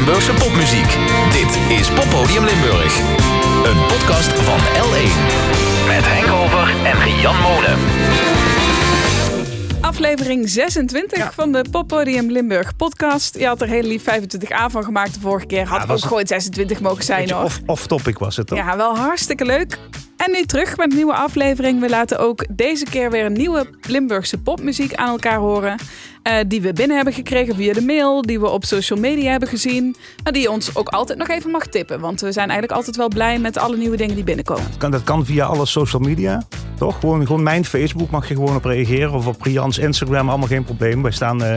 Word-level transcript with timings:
Limburgse 0.00 0.32
popmuziek. 0.32 0.96
Dit 1.32 1.78
is 1.78 1.90
Poppodium 1.90 2.44
Limburg. 2.44 2.98
Een 3.64 3.86
podcast 3.86 4.28
van 4.32 4.58
L1. 4.58 5.10
Met 5.86 6.04
Henk 6.06 6.32
Over 6.32 6.84
en 6.86 7.20
Jan 7.20 7.36
Molen. 7.40 7.78
Aflevering 9.80 10.48
26 10.48 11.34
van 11.34 11.52
de 11.52 11.64
Poppodium 11.70 12.30
Limburg 12.30 12.76
podcast. 12.76 13.38
Je 13.38 13.46
had 13.46 13.60
er 13.60 13.68
heel 13.68 13.82
lief 13.82 14.02
25a 14.04 14.70
van 14.70 14.84
gemaakt 14.84 15.14
de 15.14 15.20
vorige 15.20 15.46
keer. 15.46 15.66
Had 15.66 15.86
Ja, 15.86 15.92
ook 15.94 16.00
gewoon 16.00 16.26
26 16.26 16.80
mogen 16.80 17.04
zijn 17.04 17.30
hoor. 17.30 17.44
off- 17.44 17.60
Off-topic 17.66 18.18
was 18.18 18.36
het 18.36 18.46
toch? 18.46 18.58
Ja, 18.58 18.76
wel 18.76 18.96
hartstikke 18.96 19.44
leuk. 19.44 19.78
En 20.16 20.30
nu 20.30 20.44
terug 20.44 20.76
met 20.76 20.90
een 20.90 20.96
nieuwe 20.96 21.14
aflevering. 21.14 21.80
We 21.80 21.88
laten 21.88 22.18
ook 22.18 22.44
deze 22.50 22.84
keer 22.84 23.10
weer 23.10 23.24
een 23.24 23.32
nieuwe 23.32 23.66
Limburgse 23.80 24.38
popmuziek 24.38 24.94
aan 24.94 25.08
elkaar 25.08 25.36
horen. 25.38 25.78
Eh, 26.22 26.34
die 26.46 26.60
we 26.60 26.72
binnen 26.72 26.96
hebben 26.96 27.14
gekregen 27.14 27.54
via 27.54 27.72
de 27.72 27.80
mail. 27.80 28.22
Die 28.22 28.40
we 28.40 28.48
op 28.48 28.64
social 28.64 28.98
media 28.98 29.30
hebben 29.30 29.48
gezien. 29.48 29.96
Maar 30.22 30.32
die 30.32 30.42
je 30.42 30.50
ons 30.50 30.76
ook 30.76 30.88
altijd 30.88 31.18
nog 31.18 31.28
even 31.28 31.50
mag 31.50 31.66
tippen. 31.66 32.00
Want 32.00 32.20
we 32.20 32.32
zijn 32.32 32.48
eigenlijk 32.48 32.78
altijd 32.78 32.96
wel 32.96 33.08
blij 33.08 33.38
met 33.38 33.58
alle 33.58 33.76
nieuwe 33.76 33.96
dingen 33.96 34.14
die 34.14 34.24
binnenkomen. 34.24 34.64
Kan, 34.78 34.90
dat 34.90 35.04
kan 35.04 35.24
via 35.24 35.44
alle 35.44 35.66
social 35.66 36.02
media, 36.02 36.42
toch? 36.78 37.00
Gewoon, 37.00 37.26
gewoon 37.26 37.42
mijn 37.42 37.64
Facebook 37.64 38.10
mag 38.10 38.28
je 38.28 38.34
gewoon 38.34 38.56
op 38.56 38.64
reageren. 38.64 39.12
Of 39.12 39.26
op 39.26 39.42
Rians 39.42 39.78
Instagram, 39.78 40.28
allemaal 40.28 40.48
geen 40.48 40.64
probleem. 40.64 41.02
Wij 41.02 41.12
staan 41.12 41.42
eh, 41.44 41.56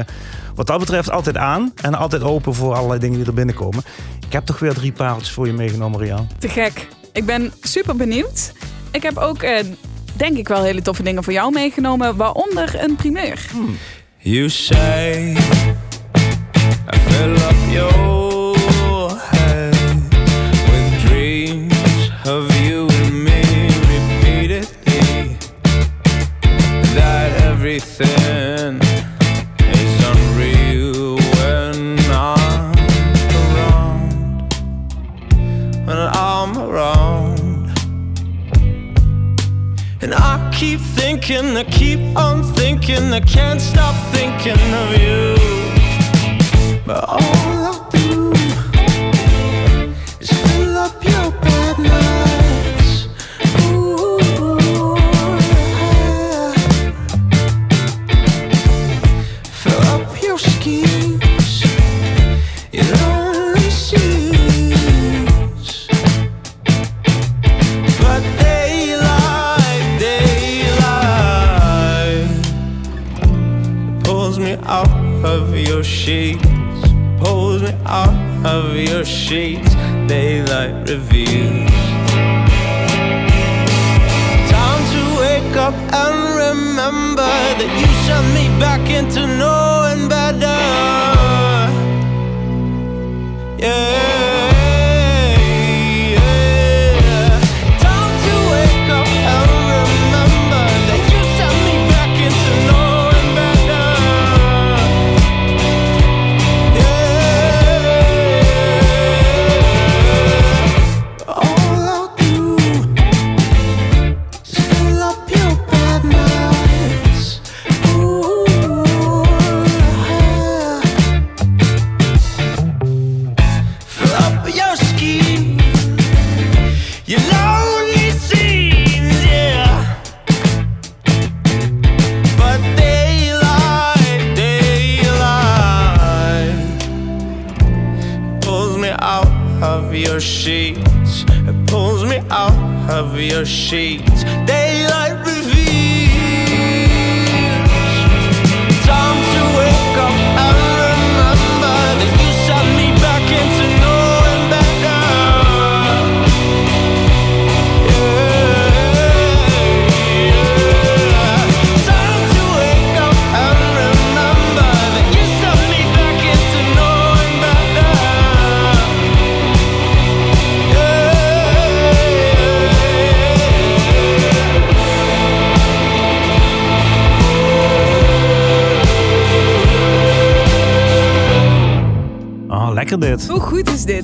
wat 0.55 0.67
dat 0.67 0.79
betreft 0.79 1.09
altijd 1.09 1.37
aan. 1.37 1.73
En 1.81 1.93
altijd 1.93 2.23
open 2.23 2.53
voor 2.53 2.73
allerlei 2.73 2.99
dingen 2.99 3.17
die 3.17 3.27
er 3.27 3.33
binnenkomen. 3.33 3.83
Ik 4.25 4.33
heb 4.33 4.45
toch 4.45 4.59
weer 4.59 4.73
drie 4.73 4.91
pareltjes 4.91 5.31
voor 5.31 5.47
je 5.47 5.53
meegenomen, 5.53 5.99
Rian. 5.99 6.27
Te 6.39 6.49
gek. 6.49 6.87
Ik 7.11 7.25
ben 7.25 7.53
super 7.61 7.95
benieuwd. 7.95 8.53
Ik 8.91 9.03
heb 9.03 9.17
ook, 9.17 9.41
eh, 9.41 9.65
denk 10.13 10.37
ik, 10.37 10.47
wel 10.47 10.63
hele 10.63 10.81
toffe 10.81 11.03
dingen 11.03 11.23
voor 11.23 11.33
jou 11.33 11.51
meegenomen. 11.51 12.15
Waaronder 12.15 12.83
een 12.83 12.95
primeur. 12.95 13.51
You 14.25 14.47
say 14.47 15.35
I 15.37 16.97
fill 17.09 17.35
up 17.43 17.59
your 17.73 19.19
head 19.19 19.75
with 20.69 21.01
dreams 21.05 22.09
of 22.25 22.49
you 22.61 22.87
and 22.89 23.25
me 23.25 23.41
repeatedly. 23.91 25.37
That 26.95 27.41
everything 27.41 28.42
keep 40.63 40.79
thinking, 40.79 41.57
I 41.57 41.65
keep 41.65 41.99
on 42.15 42.41
thinking, 42.55 43.11
I 43.11 43.19
can't 43.19 43.59
stop 43.59 43.95
thinking 44.13 44.61
of 44.81 44.89
you. 45.03 45.35
But 46.85 47.03
all 47.09 47.52
your 79.33 79.57
sheets. 79.59 79.75
Daylight 80.07 80.89
reveals. 80.89 81.12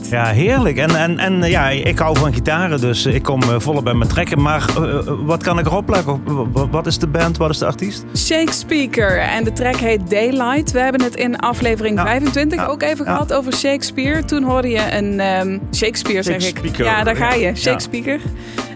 Ja, 0.10 0.26
heerlijk. 0.26 0.78
En, 0.78 0.96
en, 0.96 1.20
en 1.20 1.44
eh, 1.44 1.50
ja, 1.50 1.70
ik 1.70 2.00
hou 2.00 2.18
van 2.18 2.34
gitaren, 2.34 2.82
dus 2.82 3.06
ik 3.06 3.24
kom 3.24 3.42
eh, 3.42 3.56
volop 3.58 3.84
bij 3.84 3.94
mijn 3.94 4.10
trekken. 4.10 4.42
Maar 4.42 4.66
eh, 4.78 5.00
wat 5.26 5.44
kan 5.44 5.60
ik 5.60 5.66
erop 5.66 5.90
leggen? 5.90 6.22
Wat 6.72 6.88
is 6.88 6.98
de 6.98 7.08
band? 7.08 7.38
Wat 7.38 7.50
is 7.50 7.58
de 7.58 7.66
artiest? 7.66 8.04
Shakespeare. 8.18 9.06
En 9.20 9.44
de 9.44 9.52
track 9.54 9.76
heet 9.76 10.10
Daylight. 10.10 10.72
We 10.72 10.80
hebben 10.80 11.02
het 11.04 11.16
in 11.16 11.38
aflevering 11.40 11.98
Ja. 11.98 12.06
25 12.06 12.60
Ja. 12.60 12.66
ook 12.66 12.82
even 12.82 13.06
Ja. 13.06 13.12
gehad 13.12 13.34
over 13.34 13.54
Shakespeare. 13.54 14.26
Toen 14.26 14.44
hoorde 14.44 14.70
je 14.70 14.82
een... 14.98 15.20
ehm, 15.20 15.58
Shakespeare 15.76 16.24
zeg 16.24 16.48
ik. 16.48 16.78
Ja, 16.78 17.04
daar 17.04 17.16
ga 17.16 17.34
je. 17.34 17.56
Shakespeare. 17.56 18.20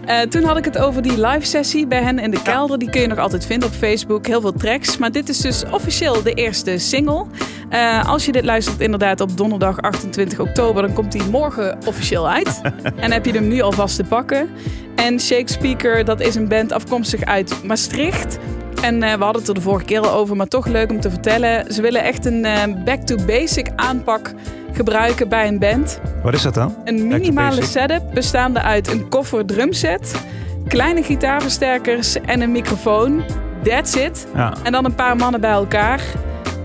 Eh, 0.06 0.20
toen 0.20 0.44
had 0.44 0.56
ik 0.56 0.64
het 0.64 0.78
over 0.78 1.02
die 1.02 1.26
live 1.26 1.46
sessie 1.46 1.86
bij 1.86 2.02
hen 2.02 2.18
in 2.18 2.30
de 2.30 2.42
kelder. 2.42 2.78
Die 2.78 2.90
kun 2.90 3.00
je 3.00 3.06
nog 3.06 3.18
altijd 3.18 3.46
vinden 3.46 3.68
op 3.68 3.74
Facebook. 3.74 4.26
Heel 4.26 4.40
veel 4.40 4.52
tracks. 4.52 4.96
Maar 4.96 5.12
dit 5.12 5.28
is 5.28 5.38
dus 5.38 5.64
officieel 5.70 6.22
de 6.22 6.32
eerste 6.32 6.78
single. 6.78 7.24
Eh, 7.68 8.08
als 8.08 8.26
je 8.26 8.32
dit 8.32 8.44
luistert 8.44 8.80
inderdaad 8.80 9.20
op 9.20 9.36
donderdag 9.36 9.80
28 9.80 10.40
oktober... 10.40 10.82
dan 10.82 10.92
komt 10.92 11.12
die 11.12 11.24
morgen 11.24 11.78
officieel 11.86 12.30
uit. 12.30 12.60
en 12.96 13.12
heb 13.12 13.24
je 13.24 13.32
hem 13.32 13.48
nu 13.48 13.60
alvast 13.60 13.96
te 13.96 14.04
pakken. 14.04 14.48
En 14.94 15.20
Shakespeare, 15.20 16.04
dat 16.04 16.20
is 16.20 16.34
een 16.34 16.48
band 16.48 16.72
afkomstig 16.72 17.24
uit 17.24 17.64
Maastricht... 17.64 18.38
En 18.84 19.02
eh, 19.02 19.14
we 19.14 19.24
hadden 19.24 19.40
het 19.40 19.48
er 19.48 19.54
de 19.54 19.60
vorige 19.60 19.84
keer 19.84 20.00
al 20.00 20.10
over, 20.10 20.36
maar 20.36 20.48
toch 20.48 20.66
leuk 20.66 20.90
om 20.90 21.00
te 21.00 21.10
vertellen. 21.10 21.72
Ze 21.72 21.82
willen 21.82 22.02
echt 22.02 22.26
een 22.26 22.44
eh, 22.44 22.84
back-to-basic 22.84 23.68
aanpak 23.76 24.32
gebruiken 24.72 25.28
bij 25.28 25.48
een 25.48 25.58
band. 25.58 26.00
Wat 26.22 26.34
is 26.34 26.42
dat 26.42 26.54
dan? 26.54 26.76
Een 26.84 27.06
minimale 27.06 27.62
setup 27.62 28.02
bestaande 28.14 28.60
uit 28.62 28.88
een 28.88 29.08
koffer 29.08 29.46
drumset, 29.46 30.24
kleine 30.68 31.02
gitaarversterkers 31.02 32.20
en 32.20 32.40
een 32.40 32.52
microfoon. 32.52 33.24
That's 33.62 33.94
it. 33.94 34.26
Ja. 34.34 34.54
En 34.62 34.72
dan 34.72 34.84
een 34.84 34.94
paar 34.94 35.16
mannen 35.16 35.40
bij 35.40 35.50
elkaar. 35.50 36.02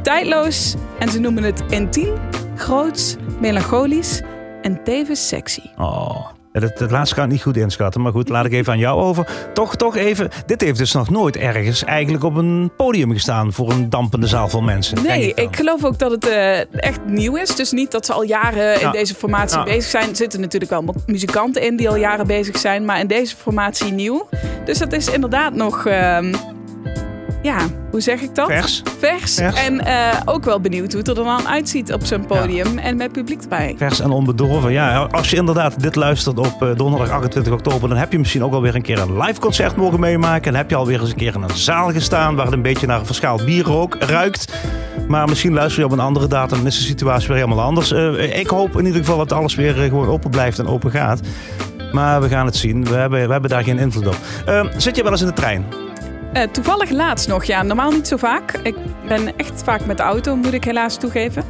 Tijdloos 0.02 0.76
en 1.00 1.10
ze 1.10 1.20
noemen 1.20 1.44
het 1.44 1.64
intiem, 1.70 2.14
groots, 2.56 3.16
melancholisch 3.40 4.22
en 4.62 4.84
tevens 4.84 5.28
sexy. 5.28 5.64
Oh. 5.78 6.39
Dat, 6.60 6.78
dat 6.78 6.92
laatste 6.92 7.22
ik 7.22 7.28
niet 7.28 7.42
goed 7.42 7.58
inschatten. 7.58 8.02
Maar 8.02 8.12
goed, 8.12 8.30
laat 8.30 8.46
ik 8.46 8.54
even 8.54 8.74
aan 8.74 8.80
jou 8.80 9.02
over. 9.02 9.28
Toch, 9.54 9.76
toch 9.76 9.96
even. 9.96 10.30
Dit 10.46 10.62
heeft 10.62 10.78
dus 10.78 10.92
nog 10.94 11.10
nooit 11.10 11.36
ergens 11.38 11.84
eigenlijk 11.84 12.24
op 12.24 12.36
een 12.36 12.72
podium 12.78 13.12
gestaan 13.14 13.54
voor 13.54 13.72
een 13.72 13.90
dampende 13.90 14.28
zaal 14.28 14.48
vol 14.50 14.62
mensen. 14.62 15.04
Nee, 15.04 15.34
ik 15.34 15.56
geloof 15.56 15.86
ook 15.86 16.00
dat 16.00 16.12
het 16.12 16.28
eh, 16.28 16.60
echt 16.84 17.00
nieuw 17.06 17.36
is. 17.36 17.56
Dus 17.56 17.72
niet 17.72 17.92
dat 17.92 18.06
ze 18.06 18.14
al 18.14 18.24
jaren 18.24 18.74
in 18.74 18.80
Ja. 18.80 18.92
deze 18.92 19.16
formatie 19.16 19.58
Ja. 19.58 19.64
bezig 19.64 19.90
zijn. 19.90 20.10
Er 20.10 20.16
zitten 20.16 20.40
natuurlijk 20.40 20.72
wel 20.72 20.82
mu- 20.82 20.92
muzikanten 21.06 21.62
in 21.62 21.76
die 21.78 21.90
al 21.90 21.96
jaren 21.96 22.28
bezig 22.28 22.58
zijn. 22.58 22.86
Maar 22.86 23.00
in 23.00 23.08
deze 23.08 23.36
formatie 23.36 23.92
nieuw. 23.94 24.30
Dus 24.66 24.78
dat 24.78 24.94
is 24.94 25.08
inderdaad 25.12 25.54
nog... 25.54 25.86
ehm, 25.86 26.34
ja, 27.42 27.58
hoe 27.92 28.02
zeg 28.02 28.22
ik 28.22 28.36
dat? 28.36 28.48
Vers. 28.48 28.82
Vers. 29.00 29.34
Vers. 29.34 29.56
En 29.56 29.80
eh, 29.80 30.20
ook 30.26 30.46
wel 30.46 30.60
benieuwd 30.60 30.92
hoe 30.92 31.00
het 31.00 31.08
er 31.08 31.16
dan 31.16 31.48
uitziet 31.48 31.94
op 31.94 32.06
zo'n 32.06 32.26
podium. 32.26 32.78
En 32.78 32.98
met 32.98 33.12
publiek 33.12 33.42
erbij. 33.42 33.76
Vers 33.78 34.00
en 34.00 34.12
onbedorven. 34.12 34.72
Ja, 34.72 35.08
als 35.12 35.30
je 35.30 35.36
inderdaad 35.36 35.82
dit 35.82 35.96
luistert 35.96 36.38
op 36.38 36.62
eh, 36.62 36.70
donderdag 36.76 37.10
28 37.10 37.54
oktober, 37.54 37.90
dan 37.90 37.98
heb 37.98 38.12
je 38.12 38.20
misschien 38.20 38.44
ook 38.44 38.54
alweer 38.54 38.76
een 38.76 38.82
keer 38.82 39.00
een 39.00 39.18
live 39.18 39.40
concert 39.40 39.76
mogen 39.76 40.00
meemaken. 40.00 40.52
En 40.52 40.58
heb 40.58 40.70
je 40.70 40.76
alweer 40.76 41.02
eens 41.02 41.10
een 41.10 41.16
keer 41.16 41.36
in 41.36 41.42
een 41.42 41.58
zaal 41.58 41.92
gestaan 41.92 42.36
waar 42.36 42.46
het 42.46 42.54
een 42.54 42.62
beetje 42.62 42.88
naar 42.88 43.06
verschaald 43.06 43.46
bier 43.46 43.64
rook, 43.64 43.96
ruikt. 44.00 44.54
Maar 45.08 45.28
misschien 45.28 45.54
luister 45.54 45.80
je 45.80 45.86
op 45.86 45.92
een 45.92 46.00
andere 46.00 46.28
datum 46.28 46.60
en 46.60 46.66
is 46.66 46.78
de 46.78 46.84
situatie 46.84 47.28
weer 47.28 47.38
helemaal 47.38 47.66
anders. 47.66 47.92
Eh, 47.92 48.40
ik 48.40 48.48
hoop 48.48 48.78
in 48.78 48.86
ieder 48.86 49.00
geval 49.00 49.18
dat 49.18 49.34
alles 49.34 49.56
weer 49.56 49.74
gewoon 49.74 50.08
open 50.08 50.30
blijft 50.30 50.60
en 50.60 50.68
open 50.68 50.92
gaat. 50.92 51.20
Maar 51.92 52.22
we 52.22 52.30
gaan 52.30 52.46
het 52.46 52.56
zien. 52.56 52.86
We 52.86 52.96
hebben, 52.96 53.26
we 53.26 53.32
hebben 53.32 53.50
daar 53.50 53.64
geen 53.64 53.80
invloed 53.80 54.08
op. 54.08 54.18
Eh, 54.46 54.66
zit 54.78 54.96
je 54.96 55.04
wel 55.04 55.12
eens 55.12 55.22
in 55.22 55.28
de 55.28 55.34
trein? 55.34 55.89
Eh, 56.34 56.44
toevallig 56.44 56.90
laatst 56.90 57.28
nog, 57.28 57.44
ja. 57.44 57.64
Normaal 57.64 57.92
niet 57.92 58.08
zo 58.08 58.18
vaak. 58.18 58.52
Ik 58.64 58.76
ben 59.08 59.38
echt 59.38 59.64
vaak 59.64 59.86
met 59.86 59.98
de 59.98 60.04
auto, 60.04 60.36
moet 60.36 60.54
ik 60.54 60.64
helaas 60.64 60.98
toegeven. 60.98 61.44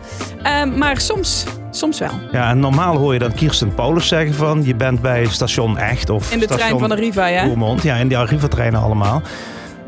Eh, 0.43 0.63
maar 0.63 0.99
soms, 1.01 1.45
soms 1.71 1.99
wel. 1.99 2.11
Ja, 2.31 2.49
en 2.49 2.59
normaal 2.59 2.97
hoor 2.97 3.13
je 3.13 3.19
dan 3.19 3.33
Kirsten 3.33 3.73
Paulus 3.73 4.07
zeggen 4.07 4.33
van... 4.33 4.63
je 4.63 4.75
bent 4.75 5.01
bij 5.01 5.25
station 5.25 5.77
Echt 5.77 6.09
of 6.09 6.31
In 6.31 6.39
de 6.39 6.45
trein 6.45 6.59
station 6.59 6.79
van 6.79 6.89
de 6.89 6.95
Riva, 6.95 7.25
ja. 7.25 7.43
Roermond. 7.43 7.83
Ja, 7.83 7.95
in 7.95 8.07
die 8.07 8.17
Arriva-treinen 8.17 8.81
allemaal. 8.81 9.21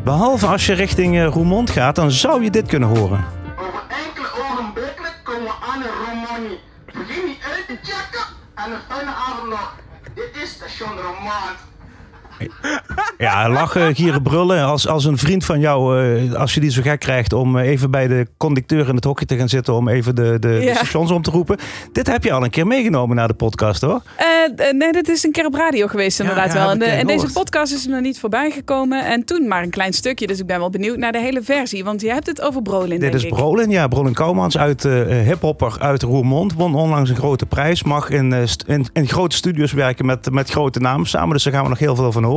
Behalve 0.03 0.47
als 0.47 0.65
je 0.65 0.73
richting 0.73 1.17
eh, 1.17 1.27
Roermond 1.27 1.69
gaat, 1.69 1.95
dan 1.95 2.11
zou 2.11 2.43
je 2.43 2.49
dit 2.49 2.67
kunnen 2.67 2.89
horen. 2.89 3.25
Over 3.59 3.81
enkele 4.05 4.27
ogenblikken 4.51 5.05
komen 5.23 5.43
we 5.43 5.53
aan 5.71 5.81
in 5.81 5.89
Romani. 6.05 6.59
Begin 6.85 7.25
niet 7.25 7.39
uit 7.55 7.67
te 7.67 7.91
checken 7.91 8.25
en 8.55 8.71
een 8.71 8.79
fijne 8.89 9.11
avond 9.11 9.49
nog. 9.49 9.75
Dit 10.13 10.43
is 10.43 10.49
station 10.49 10.89
Romand. 10.89 11.70
Ja, 13.17 13.49
lachen, 13.49 13.95
gieren, 13.95 14.21
brullen. 14.21 14.63
Als, 14.63 14.87
als 14.87 15.05
een 15.05 15.17
vriend 15.17 15.45
van 15.45 15.59
jou, 15.59 15.99
eh, 15.99 16.33
als 16.33 16.53
je 16.53 16.59
die 16.59 16.71
zo 16.71 16.81
gek 16.81 16.99
krijgt 16.99 17.33
om 17.33 17.57
eh, 17.57 17.69
even 17.69 17.91
bij 17.91 18.07
de 18.07 18.27
conducteur 18.37 18.87
in 18.87 18.95
het 18.95 19.03
hokje 19.03 19.25
te 19.25 19.37
gaan 19.37 19.49
zitten... 19.49 19.73
om 19.73 19.87
even 19.87 20.15
de, 20.15 20.37
de, 20.39 20.71
stations 20.75 21.11
om 21.11 21.21
te 21.21 21.31
roepen. 21.31 21.57
Dit 21.91 22.07
heb 22.07 22.23
je 22.23 22.31
al 22.31 22.43
een 22.43 22.49
keer 22.49 22.67
meegenomen 22.67 23.15
naar 23.15 23.27
de 23.27 23.33
podcast, 23.33 23.81
hoor. 23.81 24.01
Eh, 24.15 24.71
nee, 24.71 24.91
dit 24.91 25.09
is 25.09 25.23
een 25.23 25.31
keer 25.31 25.45
op 25.45 25.53
radio 25.53 25.87
geweest 25.87 26.19
inderdaad 26.19 26.53
ja, 26.53 26.59
wel. 26.59 26.69
En, 26.69 26.73
ik, 26.73 26.79
de- 26.79 26.85
en 26.85 27.07
deze 27.07 27.31
podcast 27.31 27.73
is 27.73 27.85
er 27.85 27.91
nog 27.91 28.01
niet 28.01 28.19
voorbij 28.19 28.51
gekomen. 28.51 29.05
En 29.05 29.25
toen 29.25 29.47
maar 29.47 29.63
een 29.63 29.69
klein 29.69 29.93
stukje. 29.93 30.27
Dus 30.27 30.39
ik 30.39 30.45
ben 30.45 30.59
wel 30.59 30.69
benieuwd 30.69 30.97
naar 30.97 31.11
de 31.11 31.19
hele 31.19 31.41
versie. 31.41 31.83
Want 31.83 32.01
je 32.01 32.11
hebt 32.11 32.27
het 32.27 32.41
over 32.41 32.61
Brolin, 32.61 32.99
Dit 32.99 33.13
is 33.13 33.23
ik. 33.23 33.33
Brolin, 33.33 33.69
ja, 33.69 33.87
Brolin 33.87 34.13
Kouwmans 34.13 34.57
uit 34.57 34.85
eh 34.85 35.01
hiphopper 35.07 35.75
uit 35.79 36.03
Roermond. 36.03 36.53
Won 36.53 36.75
onlangs 36.75 37.09
een 37.09 37.15
grote 37.15 37.45
prijs. 37.45 37.83
Mag 37.83 38.09
in, 38.09 38.47
in 38.93 39.07
grote 39.07 39.35
studios 39.35 39.71
werken 39.71 40.05
met, 40.05 40.31
met 40.31 40.49
grote 40.49 40.79
namen 40.79 41.07
samen. 41.07 41.33
Dus 41.33 41.43
daar 41.43 41.53
gaan 41.53 41.63
we 41.63 41.69
nog 41.69 41.79
heel 41.79 41.95
veel 41.95 42.11
van 42.11 42.23
horen. 42.23 42.30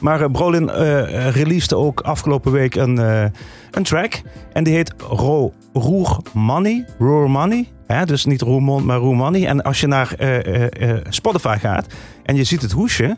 Maar 0.00 0.20
eh, 0.20 0.30
Brolin 0.30 0.70
eh 0.70 1.30
releasede 1.30 1.76
ook 1.76 2.00
afgelopen 2.00 2.52
week 2.52 2.74
een, 2.74 2.98
eh, 2.98 3.24
een 3.70 3.82
track. 3.82 4.22
En 4.52 4.64
die 4.64 4.74
heet 4.74 4.94
Ro 4.98 5.52
Roer 5.72 6.16
Money. 6.32 6.84
Roer 6.98 7.30
Money. 7.30 7.68
Hè, 7.86 8.04
dus 8.04 8.24
niet 8.24 8.40
Roermond, 8.40 8.84
maar 8.84 8.98
Roer 8.98 9.16
Money. 9.16 9.46
En 9.46 9.62
als 9.62 9.80
je 9.80 9.86
naar 9.86 10.16
Spotify 11.08 11.56
gaat 11.58 11.86
en 12.22 12.36
je 12.36 12.44
ziet 12.44 12.62
het 12.62 12.72
hoesje... 12.72 13.16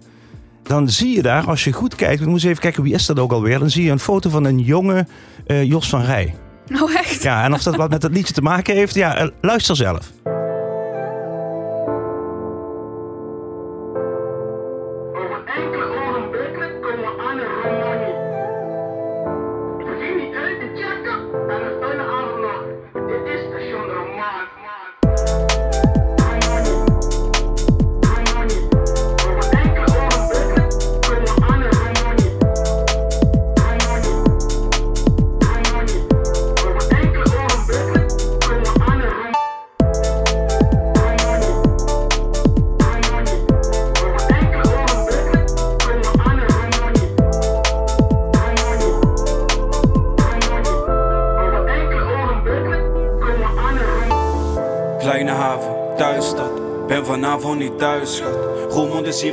Dan 0.62 0.88
zie 0.88 1.14
je 1.14 1.22
daar, 1.22 1.46
als 1.46 1.64
je 1.64 1.72
goed 1.72 1.94
kijkt, 1.94 2.22
we 2.22 2.30
moeten 2.30 2.48
even 2.48 2.60
kijken 2.60 2.82
wie 2.82 2.94
is 2.94 3.06
dat 3.06 3.18
ook 3.18 3.32
alweer. 3.32 3.58
Dan 3.58 3.70
zie 3.70 3.84
je 3.84 3.90
een 3.90 3.98
foto 3.98 4.30
van 4.30 4.44
een 4.44 4.58
jonge 4.58 5.06
Jos 5.46 5.88
van 5.88 6.02
Rij. 6.02 6.34
Oh, 6.82 6.94
echt? 6.94 7.22
Ja, 7.22 7.44
en 7.44 7.52
of 7.52 7.62
dat 7.62 7.76
wat 7.76 7.90
met 7.90 8.02
het 8.02 8.12
liedje 8.12 8.34
te 8.34 8.42
maken 8.42 8.74
heeft, 8.74 8.94
ja, 8.94 9.30
luister 9.40 9.76
zelf. 9.76 10.12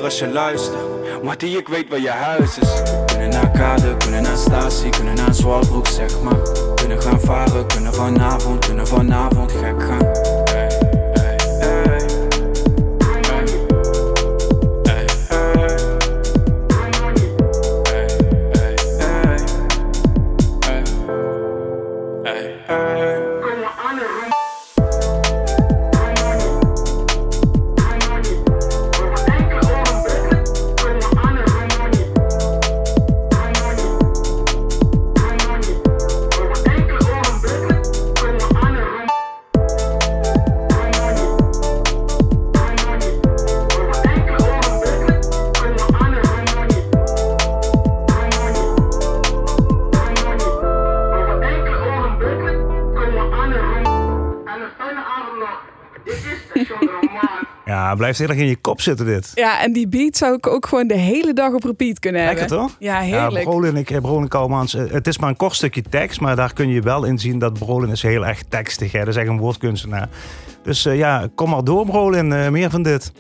Hier 0.04 0.12
als 0.12 0.20
je 0.20 0.28
luistert. 0.28 1.24
Mattie, 1.24 1.58
ik 1.58 1.68
weet 1.68 1.90
waar 1.90 2.00
je 2.00 2.10
huis 2.10 2.58
is. 2.58 2.82
Kunnen 3.06 3.30
naar 3.30 3.52
Kade, 3.52 3.98
kunnen 3.98 4.22
naar 4.24 4.38
Statie, 4.38 4.90
kunnen 4.90 5.16
naar 5.16 5.34
Zwalbroek, 5.34 5.88
zeg 5.88 6.22
maar. 6.22 6.40
Kunnen 6.76 7.02
gaan 7.02 7.20
varen, 7.20 7.68
kunnen 7.68 7.94
vanavond, 7.94 8.66
kunnen 8.66 8.88
vanavond 8.88 9.52
gek 9.52 9.84
gaan. 9.84 10.13
Ja, 57.94 58.00
blijft 58.00 58.20
heel 58.20 58.28
erg 58.28 58.38
in 58.38 58.48
je 58.48 58.56
kop 58.56 58.82
zitten 58.82 59.06
dit. 59.06 59.32
Ja, 59.34 59.62
en 59.62 59.74
die 59.74 59.88
beat 59.88 60.18
zou 60.18 60.36
ik 60.36 60.48
ook 60.48 60.66
gewoon 60.66 60.88
de 60.88 60.98
hele 60.98 61.34
dag 61.34 61.54
op 61.54 61.64
repeat 61.64 62.00
kunnen 62.00 62.22
hebben. 62.22 62.40
Lekker 62.40 62.58
toch? 62.58 62.76
Ja, 62.80 63.00
heerlijk. 63.00 63.44
Ja, 63.44 63.50
Brolin, 63.50 63.76
ik, 63.76 64.02
Brolin 64.02 64.28
Kouwmans, 64.28 64.74
eh, 64.76 64.84
het 64.92 65.08
is 65.08 65.18
maar 65.18 65.30
een 65.30 65.36
kort 65.36 65.56
stukje 65.56 65.82
tekst, 65.82 66.20
maar 66.20 66.36
daar 66.36 66.54
kun 66.54 66.70
je 66.70 66.82
wel 66.82 67.04
in 67.04 67.20
zien 67.20 67.40
dat 67.40 67.54
Brolin 67.54 67.90
is 67.90 68.02
heel 68.02 68.26
erg 68.26 68.44
tekstig. 68.50 68.92
Hè? 68.92 69.00
Dat 69.00 69.08
is 69.08 69.16
echt 69.16 69.28
een 69.28 69.38
woordkunstenaar. 69.38 70.10
Dus 70.64 70.86
eh, 70.86 70.98
ja, 70.98 71.28
kom 71.36 71.50
maar 71.50 71.64
door 71.64 71.86
Brolin, 71.86 72.34
eh, 72.34 72.50
meer 72.50 72.70
van 72.70 72.84
dit. 72.84 73.12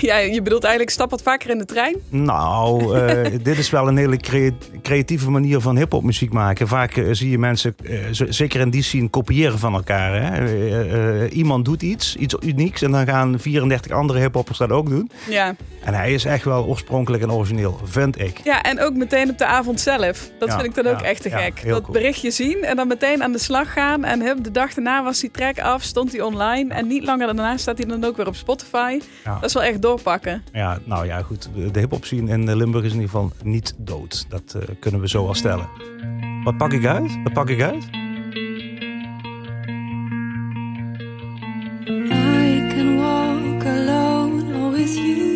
Ja, 0.00 0.16
je 0.16 0.42
bedoelt 0.42 0.62
eigenlijk 0.62 0.92
stap 0.94 1.10
wat 1.10 1.22
vaker 1.22 1.50
in 1.50 1.58
de 1.58 1.64
trein? 1.64 1.96
Nou, 2.08 2.98
eh, 2.98 3.32
dit 3.42 3.58
is 3.58 3.70
wel 3.70 3.88
een 3.88 3.96
hele 3.96 4.16
crea- 4.16 4.50
creatieve 4.82 5.30
manier 5.30 5.60
van 5.60 5.76
hip-hop 5.76 6.02
muziek 6.02 6.32
maken. 6.32 6.68
Vaak 6.68 6.96
eh, 6.96 7.04
zie 7.10 7.30
je 7.30 7.38
mensen, 7.38 7.74
eh, 7.84 7.98
zeker 8.10 8.60
in 8.60 8.70
die 8.70 8.82
scene, 8.82 9.08
kopiëren 9.08 9.58
van 9.58 9.74
elkaar. 9.74 10.22
Hè? 10.22 11.28
Iemand 11.28 11.64
doet 11.64 11.82
iets, 11.82 12.16
iets 12.16 12.34
unieks, 12.40 12.82
en 12.82 12.90
dan 12.90 13.06
gaan 13.06 13.40
34 13.40 13.92
andere 13.92 14.18
hip-hoppers 14.18 14.58
dat 14.58 14.70
ook 14.70 14.88
doen. 14.88 15.10
Ja. 15.28 15.54
En 15.84 15.94
hij 15.94 16.12
is 16.12 16.24
echt 16.24 16.44
wel 16.44 16.64
oorspronkelijk 16.66 17.22
en 17.22 17.32
origineel, 17.32 17.80
vind 17.84 18.20
ik. 18.20 18.40
ja, 18.44 18.62
en 18.62 18.80
ook 18.80 18.94
meteen 18.94 19.30
op 19.30 19.38
de 19.38 19.44
avond 19.46 19.80
zelf. 19.80 20.30
Dat 20.38 20.48
Ja, 20.48 20.54
vind 20.60 20.76
ik 20.76 20.84
dan 20.84 20.92
ook 20.94 21.00
echt 21.00 21.22
te 21.22 21.28
ja, 21.28 21.38
gek. 21.38 21.62
dat 21.68 21.80
cool. 21.82 21.92
berichtje 21.92 22.30
zien 22.30 22.62
en 22.64 22.76
dan 22.76 22.88
meteen 22.88 23.22
aan 23.22 23.32
de 23.32 23.38
slag 23.38 23.72
gaan. 23.72 24.04
En 24.04 24.20
hup, 24.22 24.44
de 24.44 24.50
dag 24.50 24.74
daarna 24.74 25.02
was 25.04 25.20
die 25.20 25.30
track 25.30 25.58
af, 25.58 25.82
stond 25.82 26.12
hij 26.12 26.20
online. 26.20 26.74
En 26.74 26.86
niet 26.86 27.04
langer 27.04 27.26
daarna 27.26 27.56
staat 27.56 27.78
hij 27.78 27.86
dan 27.86 28.04
ook 28.04 28.16
weer 28.16 28.26
op 28.26 28.36
Spotify. 28.36 28.98
Dat 29.24 29.44
is 29.44 29.52
wel 29.52 29.62
echt 29.62 29.75
echt 29.76 29.84
doorpakken. 29.84 30.42
Ja, 30.52 30.78
nou 30.84 31.06
ja, 31.06 31.22
goed. 31.22 31.48
De 31.72 31.78
hip-hop 31.78 32.04
scene 32.04 32.32
in 32.32 32.56
Limburg 32.56 32.84
is 32.84 32.92
in 32.92 33.00
ieder 33.00 33.10
geval 33.10 33.32
niet 33.42 33.74
dood. 33.78 34.26
Dat 34.28 34.54
uh, 34.56 34.62
kunnen 34.80 35.00
we 35.00 35.08
zo 35.08 35.26
al 35.26 35.34
stellen. 35.34 35.68
Wat 36.44 36.56
pak 36.56 36.72
ik 36.72 36.86
uit? 36.86 37.22
Wat 37.22 37.32
pak 37.32 37.48
ik 37.48 37.62
uit? 37.62 37.84
I 41.84 42.66
can 42.68 43.00
alone 43.66 44.70
with 44.72 44.94
you. 44.94 45.34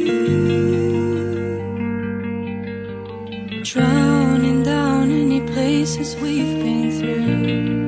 Drowning 3.63 4.65
down 4.65 5.11
any 5.11 5.41
places 5.41 6.15
we've 6.21 6.59
been 6.63 6.91
through. 6.99 7.80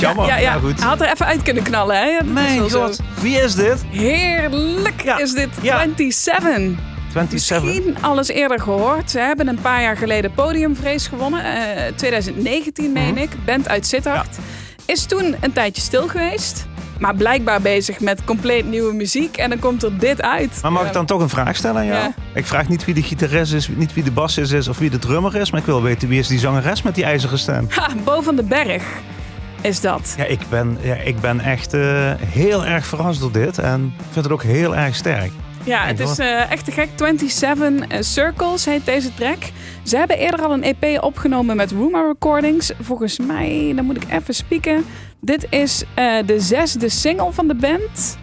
Wat 0.00 0.06
jammer. 0.16 0.26
Ja, 0.26 0.36
ja. 0.36 0.52
Ja, 0.52 0.58
goed. 0.58 0.78
Hij 0.80 0.88
had 0.88 1.00
er 1.00 1.10
even 1.12 1.26
uit 1.26 1.42
kunnen 1.42 1.62
knallen, 1.62 1.96
hè? 1.96 2.12
Dat 2.12 2.24
is 2.26 2.32
Mijn 2.32 2.58
wel 2.58 2.68
zo. 2.68 2.84
god. 2.84 3.00
Wie 3.20 3.36
is 3.36 3.54
dit? 3.54 3.84
Heerlijk 3.90 5.02
Ja. 5.04 5.18
is 5.18 5.32
dit. 5.32 5.48
Ja. 5.62 5.76
27. 5.78 6.78
27. 7.12 7.62
Misschien 7.72 7.96
alles 8.02 8.28
eerder 8.28 8.60
gehoord. 8.60 9.10
Ze 9.10 9.18
hebben 9.18 9.48
een 9.48 9.60
paar 9.60 9.82
jaar 9.82 9.96
geleden 9.96 10.32
podiumvrees 10.34 11.06
gewonnen. 11.06 11.44
eh, 11.44 11.92
2019 11.96 12.92
meen 12.92 13.12
Mhm. 13.14 13.22
ik. 13.22 13.30
Band 13.44 13.68
uit 13.68 13.86
Sittard. 13.86 14.36
Is 14.86 15.04
toen 15.04 15.36
een 15.40 15.52
tijdje 15.52 15.82
stil 15.82 16.08
geweest. 16.08 16.66
Maar 16.98 17.14
blijkbaar 17.14 17.60
bezig 17.60 18.00
met 18.00 18.24
compleet 18.24 18.64
nieuwe 18.66 18.92
muziek. 18.94 19.36
En 19.36 19.50
dan 19.50 19.58
komt 19.58 19.82
er 19.82 19.98
dit 19.98 20.22
uit. 20.22 20.58
Maar 20.62 20.72
mag 20.72 20.86
ik 20.86 20.92
dan 20.92 21.06
toch 21.06 21.20
een 21.20 21.28
vraag 21.28 21.56
stellen 21.56 21.76
aan 21.80 21.86
jou? 21.86 21.98
Ja. 21.98 22.12
Ik 22.34 22.46
vraag 22.46 22.68
niet 22.68 22.84
wie 22.84 22.94
de 22.94 23.02
gitarist 23.02 23.52
is, 23.52 23.68
niet 23.68 23.94
wie 23.94 24.04
de 24.04 24.10
bassist 24.10 24.52
is 24.52 24.68
of 24.68 24.78
wie 24.78 24.90
de 24.90 24.98
drummer 24.98 25.36
is. 25.36 25.50
Maar 25.50 25.60
ik 25.60 25.66
wil 25.66 25.82
weten 25.82 26.08
wie 26.08 26.18
is 26.18 26.28
die 26.28 26.38
zangeres 26.38 26.82
met 26.82 26.94
die 26.94 27.04
ijzeren 27.04 27.38
stem. 27.38 27.66
Ha, 27.70 27.88
Bo 28.04 28.20
van 28.20 28.36
den 28.36 28.48
Berg 28.48 28.82
is 29.60 29.80
dat. 29.80 30.14
Ja, 30.16 30.24
ik 30.24 30.40
ben, 30.48 30.78
ja, 30.80 30.94
ik 30.94 31.20
ben 31.20 31.40
echt 31.40 31.74
eh, 31.74 32.12
heel 32.16 32.66
erg 32.66 32.86
verrast 32.86 33.20
door 33.20 33.32
dit. 33.32 33.58
En 33.58 33.94
vind 34.10 34.24
het 34.24 34.34
ook 34.34 34.42
heel 34.42 34.76
erg 34.76 34.94
sterk. 34.94 35.30
Ja, 35.64 35.86
het 35.86 36.00
is 36.00 36.18
eh, 36.18 36.50
echt 36.50 36.64
te 36.64 36.70
gek. 36.70 36.88
27 36.96 38.04
Circles 38.04 38.64
heet 38.64 38.84
deze 38.84 39.14
track. 39.14 39.38
Ze 39.82 39.96
hebben 39.96 40.18
eerder 40.18 40.40
al 40.40 40.52
een 40.52 40.62
EP 40.62 41.02
opgenomen 41.02 41.56
met 41.56 41.70
Rumor 41.70 42.06
Recordings. 42.06 42.72
Volgens 42.80 43.18
mij, 43.18 43.72
dan 43.76 43.84
moet 43.84 43.96
ik 43.96 44.10
even 44.10 44.34
spieken. 44.34 44.84
Dit 45.20 45.46
is 45.50 45.84
eh, 45.94 46.16
de 46.26 46.40
zesde 46.40 46.88
single 46.88 47.32
van 47.32 47.48
de 47.48 47.54
band. 47.54 48.18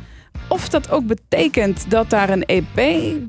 Of 0.48 0.70
dat 0.70 0.92
ook 0.92 1.08
betekent 1.08 1.86
dat 1.88 2.10
daar 2.10 2.30
een 2.30 2.46
EP 2.46 2.76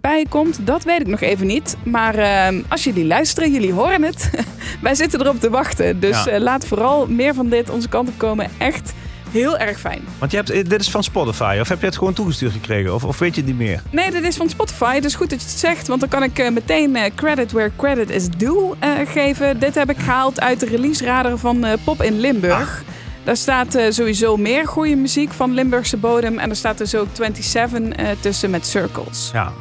bij 0.01 0.27
komt, 0.29 0.59
dat 0.67 0.85
weet 0.85 1.01
ik 1.01 1.07
nog 1.07 1.21
even 1.21 1.47
niet. 1.47 1.77
Maar 1.83 2.15
eh, 2.15 2.59
als 2.69 2.85
jullie 2.85 3.05
luisteren, 3.07 3.53
jullie 3.53 3.73
horen 3.73 4.03
het. 4.03 4.31
Wij 4.83 4.95
zitten 4.95 5.21
erop 5.21 5.41
te 5.41 5.51
wachten. 5.51 6.01
Dus 6.01 6.25
Ja. 6.25 6.31
eh, 6.31 6.41
laat 6.41 6.67
vooral 6.67 7.07
meer 7.07 7.35
van 7.35 7.49
dit 7.49 7.71
onze 7.71 7.89
kant 7.89 8.09
op 8.09 8.19
komen. 8.19 8.51
Echt 8.59 8.93
heel 9.31 9.59
erg 9.59 9.81
fijn. 9.81 10.01
Want 10.19 10.31
je 10.31 10.37
hebt, 10.37 10.51
eh, 10.51 10.65
dit 10.69 10.81
is 10.81 10.91
van 10.91 11.03
Spotify, 11.03 11.59
of 11.61 11.69
heb 11.69 11.81
je 11.81 11.87
het 11.87 11.97
gewoon 11.99 12.13
toegestuurd 12.13 12.53
gekregen? 12.53 12.95
Of, 12.95 13.05
of 13.05 13.19
weet 13.19 13.35
je 13.35 13.41
het 13.41 13.51
niet 13.51 13.59
meer? 13.59 13.83
Nee, 13.91 14.11
dit 14.11 14.23
is 14.23 14.37
van 14.37 14.49
Spotify. 14.49 15.01
Dus 15.01 15.15
goed 15.15 15.31
dat 15.31 15.41
je 15.43 15.47
het 15.49 15.59
zegt. 15.59 15.87
Want 15.87 16.01
dan 16.01 16.09
kan 16.09 16.23
ik 16.23 16.39
eh, 16.39 16.51
meteen 16.51 16.97
credit 17.15 17.53
where 17.53 17.71
credit 17.77 18.11
is 18.11 18.29
due 18.37 18.75
geven. 19.07 19.59
Dit 19.59 19.75
heb 19.75 19.91
ik 19.91 19.99
gehaald 19.99 20.41
uit 20.41 20.61
de 20.61 20.67
release-radar 20.67 21.39
van 21.39 21.65
eh, 21.65 21.73
Pop 21.85 22.03
in 22.03 22.21
Limburg. 22.21 22.83
Daar 23.27 23.37
staat 23.37 23.75
eh, 23.75 23.91
sowieso 23.91 24.37
meer 24.37 24.67
goede 24.67 24.97
muziek 24.97 25.33
van 25.33 25.55
Limburgse 25.55 25.97
bodem. 25.97 26.39
En 26.39 26.51
er 26.51 26.57
staat 26.57 26.79
dus 26.79 26.95
ook 26.95 27.07
27 27.13 27.93
eh, 27.93 28.09
tussen 28.21 28.51
met 28.51 28.67
Circles. 28.67 29.31
Ja. 29.33 29.53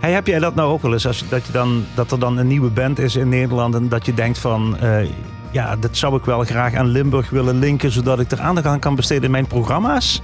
Hey, 0.00 0.12
heb 0.12 0.26
jij 0.26 0.38
dat 0.38 0.54
nou 0.54 0.72
ook 0.72 0.82
wel 0.82 0.92
eens, 0.92 1.06
als, 1.06 1.24
dat, 1.28 1.46
je 1.46 1.52
dan, 1.52 1.84
dat 1.94 2.12
er 2.12 2.18
dan 2.18 2.36
een 2.36 2.46
nieuwe 2.46 2.70
band 2.70 2.98
is 2.98 3.16
in 3.16 3.28
Nederland 3.28 3.74
en 3.74 3.88
dat 3.88 4.06
je 4.06 4.14
denkt 4.14 4.38
van, 4.38 4.76
eh, 4.78 5.06
ja, 5.54 5.76
dat 5.76 5.96
zou 5.96 6.16
ik 6.16 6.24
wel 6.24 6.44
graag 6.44 6.74
aan 6.74 6.86
Limburg 6.86 7.30
willen 7.30 7.58
linken, 7.58 7.90
zodat 7.90 8.20
ik 8.20 8.30
er 8.30 8.40
aandacht 8.40 8.66
aan 8.66 8.78
kan 8.78 8.94
besteden 8.94 9.24
in 9.24 9.30
mijn 9.30 9.46
programma's? 9.46 10.20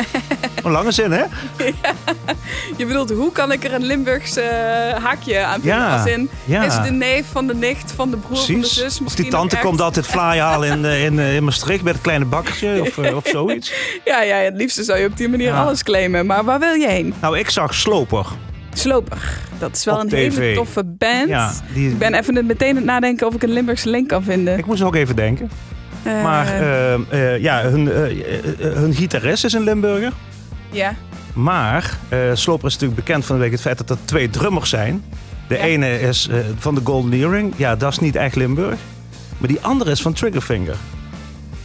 een 0.64 0.70
lange 0.70 0.92
zin, 0.92 1.12
hè? 1.12 1.22
Je 2.76 2.86
bedoelt, 2.86 3.10
hoe 3.10 3.32
kan 3.32 3.52
ik 3.52 3.64
er 3.64 3.72
een 3.74 3.84
Limburgse 3.84 4.40
eh, 4.40 5.04
haakje 5.04 5.44
aan 5.44 5.60
vinden? 5.60 5.78
Ja, 5.78 5.96
Als 5.96 6.06
in, 6.06 6.30
ja. 6.44 6.62
is 6.62 6.74
de 6.82 6.90
neef 6.90 7.26
van 7.32 7.46
de 7.46 7.54
nicht 7.54 7.92
van 7.92 8.10
de 8.10 8.16
broer 8.16 8.36
van 8.36 8.46
de 8.46 8.52
Precies. 8.52 8.76
zus 8.78 9.00
Of 9.04 9.14
die 9.14 9.28
tante 9.30 9.58
komt 9.58 9.80
altijd 9.80 10.06
fly 10.06 10.38
halen 10.38 10.68
in, 10.68 10.84
eh, 10.84 11.04
in, 11.04 11.18
eh, 11.18 11.34
in 11.36 11.44
Maastricht 11.44 11.82
bij 11.82 11.92
het 11.92 12.02
kleine 12.02 12.24
bakkertje 12.24 12.80
of, 12.82 12.98
of 12.98 13.26
zoiets. 13.26 13.72
Ja, 14.04 14.22
ja, 14.22 14.36
het 14.36 14.56
liefste 14.56 14.82
zou 14.82 14.98
je 14.98 15.06
op 15.06 15.16
die 15.16 15.28
manier 15.28 15.46
Ja. 15.48 15.62
alles 15.64 15.82
claimen. 15.82 16.26
Maar 16.26 16.44
waar 16.44 16.58
wil 16.58 16.74
je 16.74 16.88
heen? 16.88 17.14
Nou, 17.20 17.38
ik 17.38 17.50
zag 17.50 17.74
Sloper. 17.74 18.26
Sloper. 18.74 19.38
Dat 19.58 19.76
is 19.76 19.84
wel 19.84 19.94
Op 19.94 20.00
een 20.02 20.08
TV. 20.08 20.36
hele 20.38 20.54
toffe 20.54 20.84
band. 20.84 21.28
Ja, 21.28 21.52
die, 21.74 21.90
Ik 21.90 21.98
ben 21.98 22.14
even 22.14 22.46
meteen 22.46 22.68
aan 22.70 22.76
het 22.76 22.84
nadenken 22.84 23.26
of 23.26 23.34
ik 23.34 23.42
een 23.42 23.52
Limburgse 23.52 23.88
link 23.90 24.08
kan 24.08 24.22
vinden. 24.24 24.58
ik 24.58 24.66
moest 24.66 24.82
ook 24.82 24.94
even 24.94 25.16
denken. 25.16 25.50
Eh, 26.02 26.22
Maar 26.22 26.46
eh, 26.46 26.94
eh, 27.34 27.42
ja, 27.42 27.62
hun, 27.62 27.86
hun 28.58 28.94
gitarist 28.94 29.44
is 29.44 29.52
een 29.52 29.62
Limburger. 29.64 30.12
ja. 30.70 30.94
Maar 31.34 31.98
Sloper 32.34 32.66
is 32.66 32.72
natuurlijk 32.72 33.00
bekend 33.04 33.24
vanwege 33.24 33.52
het 33.52 33.60
feit 33.60 33.78
dat 33.78 33.90
er 33.90 33.96
twee 34.04 34.30
drummers 34.30 34.70
zijn. 34.70 35.04
De 35.48 35.54
Ja. 35.54 35.60
ene 35.62 36.00
is 36.00 36.28
van 36.58 36.74
de 36.74 36.80
Golden 36.84 37.12
Earring. 37.20 37.52
Ja, 37.56 37.76
dat 37.76 37.92
is 37.92 37.98
niet 37.98 38.16
echt 38.16 38.36
Limburg. 38.36 38.78
Maar 39.38 39.48
die 39.48 39.58
andere 39.60 39.90
is 39.90 40.02
van 40.02 40.12
Triggerfinger. 40.12 40.76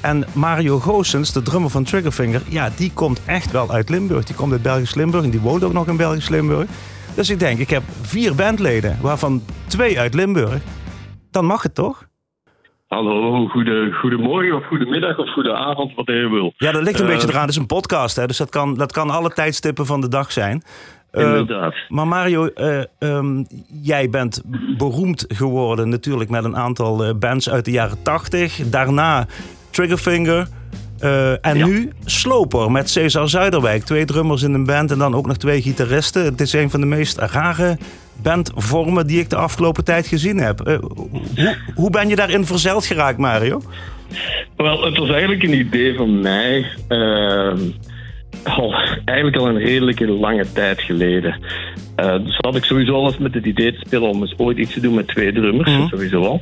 En 0.02 0.26
Mario 0.34 0.80
Goossens, 0.80 1.34
de 1.34 1.42
drummer 1.42 1.70
van 1.70 1.84
Triggerfinger, 1.84 2.42
ja, 2.48 2.72
die 2.76 2.92
komt 2.94 3.20
echt 3.26 3.52
wel 3.52 3.72
uit 3.72 3.90
Limburg. 3.90 4.24
Die 4.26 4.36
komt 4.36 4.52
uit 4.52 4.62
Belgisch 4.62 4.96
Limburg 4.96 5.24
en 5.24 5.30
die 5.30 5.40
woont 5.40 5.64
ook 5.64 5.74
nog 5.74 5.88
in 5.88 5.98
Belgisch 5.98 6.30
Limburg. 6.30 6.68
Dus 7.17 7.29
ik 7.29 7.39
denk, 7.39 7.59
ik 7.59 7.69
heb 7.69 7.83
vier 8.01 8.36
bandleden, 8.36 8.97
waarvan 9.01 9.41
twee 9.67 10.00
uit 10.00 10.13
Limburg. 10.13 10.62
Dan 11.31 11.45
mag 11.45 11.63
het 11.63 11.75
toch? 11.75 12.07
Hallo, 12.88 13.47
goede, 13.47 13.91
goedemorgen 14.01 14.55
of 14.55 14.65
goedemiddag 14.65 15.17
of 15.17 15.33
goede 15.33 15.53
avond, 15.53 15.95
wat 15.95 16.05
je 16.07 16.29
wil. 16.31 16.53
Ja, 16.57 16.71
dat 16.71 16.81
ligt 16.83 17.00
een 17.00 17.05
Eh, 17.05 17.12
beetje 17.12 17.27
eraan. 17.27 17.41
Het 17.41 17.50
is 17.50 17.55
een 17.55 17.65
podcast, 17.65 18.15
hè, 18.15 18.27
dus 18.27 18.38
dat 18.38 18.50
kan, 18.50 18.74
dat 18.74 18.91
kan 18.91 19.09
alle 19.09 19.29
tijdstippen 19.29 19.86
van 19.86 20.01
de 20.01 20.07
dag 20.09 20.31
zijn. 20.31 20.63
Eh, 21.12 21.24
Inderdaad. 21.24 21.74
Maar 21.88 22.07
Mario, 22.07 22.45
eh, 22.47 22.83
ehm, 23.00 23.43
jij 23.83 24.09
bent 24.09 24.41
beroemd 24.77 25.25
geworden 25.27 25.89
natuurlijk 25.89 26.29
met 26.29 26.43
een 26.43 26.57
aantal 26.57 27.03
eh, 27.03 27.13
bands 27.15 27.50
uit 27.50 27.65
de 27.65 27.71
jaren 27.71 28.01
80. 28.03 28.69
Daarna 28.69 29.25
Triggerfinger. 29.69 30.47
Eh, 31.00 31.32
en 31.46 31.58
Ja. 31.58 31.66
nu 31.66 31.92
Sloper 32.06 32.72
met 32.72 32.89
Cesar 32.89 33.30
Zuiderwijk. 33.30 33.84
Twee 33.84 34.06
drummers 34.06 34.42
in 34.42 34.54
een 34.54 34.66
band 34.66 34.92
en 34.92 34.98
dan 34.98 35.16
ook 35.16 35.27
nog 35.27 35.38
twee 35.38 35.62
gitaristen. 35.62 36.24
Het 36.24 36.42
is 36.42 36.54
een 36.54 36.70
van 36.70 36.80
de 36.80 36.86
meest 36.86 37.18
rare 37.18 37.77
bandvormen 38.22 39.08
die 39.08 39.20
ik 39.20 39.30
de 39.30 39.36
afgelopen 39.36 39.84
tijd 39.84 40.08
gezien 40.08 40.38
heb. 40.38 40.62
Eh, 40.62 40.77
hoe, 40.80 41.56
hoe 41.75 41.89
ben 41.89 42.08
je 42.10 42.16
daarin 42.16 42.46
verzeild 42.46 42.86
geraakt, 42.86 43.18
Mario? 43.18 43.62
Wel, 44.56 44.84
het 44.86 44.98
was 44.98 45.10
eigenlijk 45.10 45.44
een 45.44 45.60
idee 45.60 45.96
van 45.96 46.22
mij. 46.22 46.66
ehm, 46.88 47.60
al, 48.43 48.74
eigenlijk 49.06 49.38
al 49.38 49.48
een 49.48 49.58
redelijke 49.58 50.08
lange 50.08 50.52
tijd 50.54 50.82
geleden. 50.82 51.41
Eh, 51.95 52.24
dus 52.24 52.36
had 52.38 52.56
ik 52.56 52.63
sowieso 52.63 52.93
al 52.93 53.06
eens 53.06 53.17
met 53.17 53.34
het 53.34 53.45
idee 53.45 53.74
te 53.74 53.80
spelen 53.86 54.10
om 54.10 54.21
eens 54.21 54.34
ooit 54.38 54.58
iets 54.58 54.74
te 54.74 54.80
doen 54.80 54.93
met 54.93 55.08
twee 55.08 55.34
drummers. 55.34 55.71
Mhm. 55.71 55.88
Sowieso 55.88 56.21
al. 56.24 56.41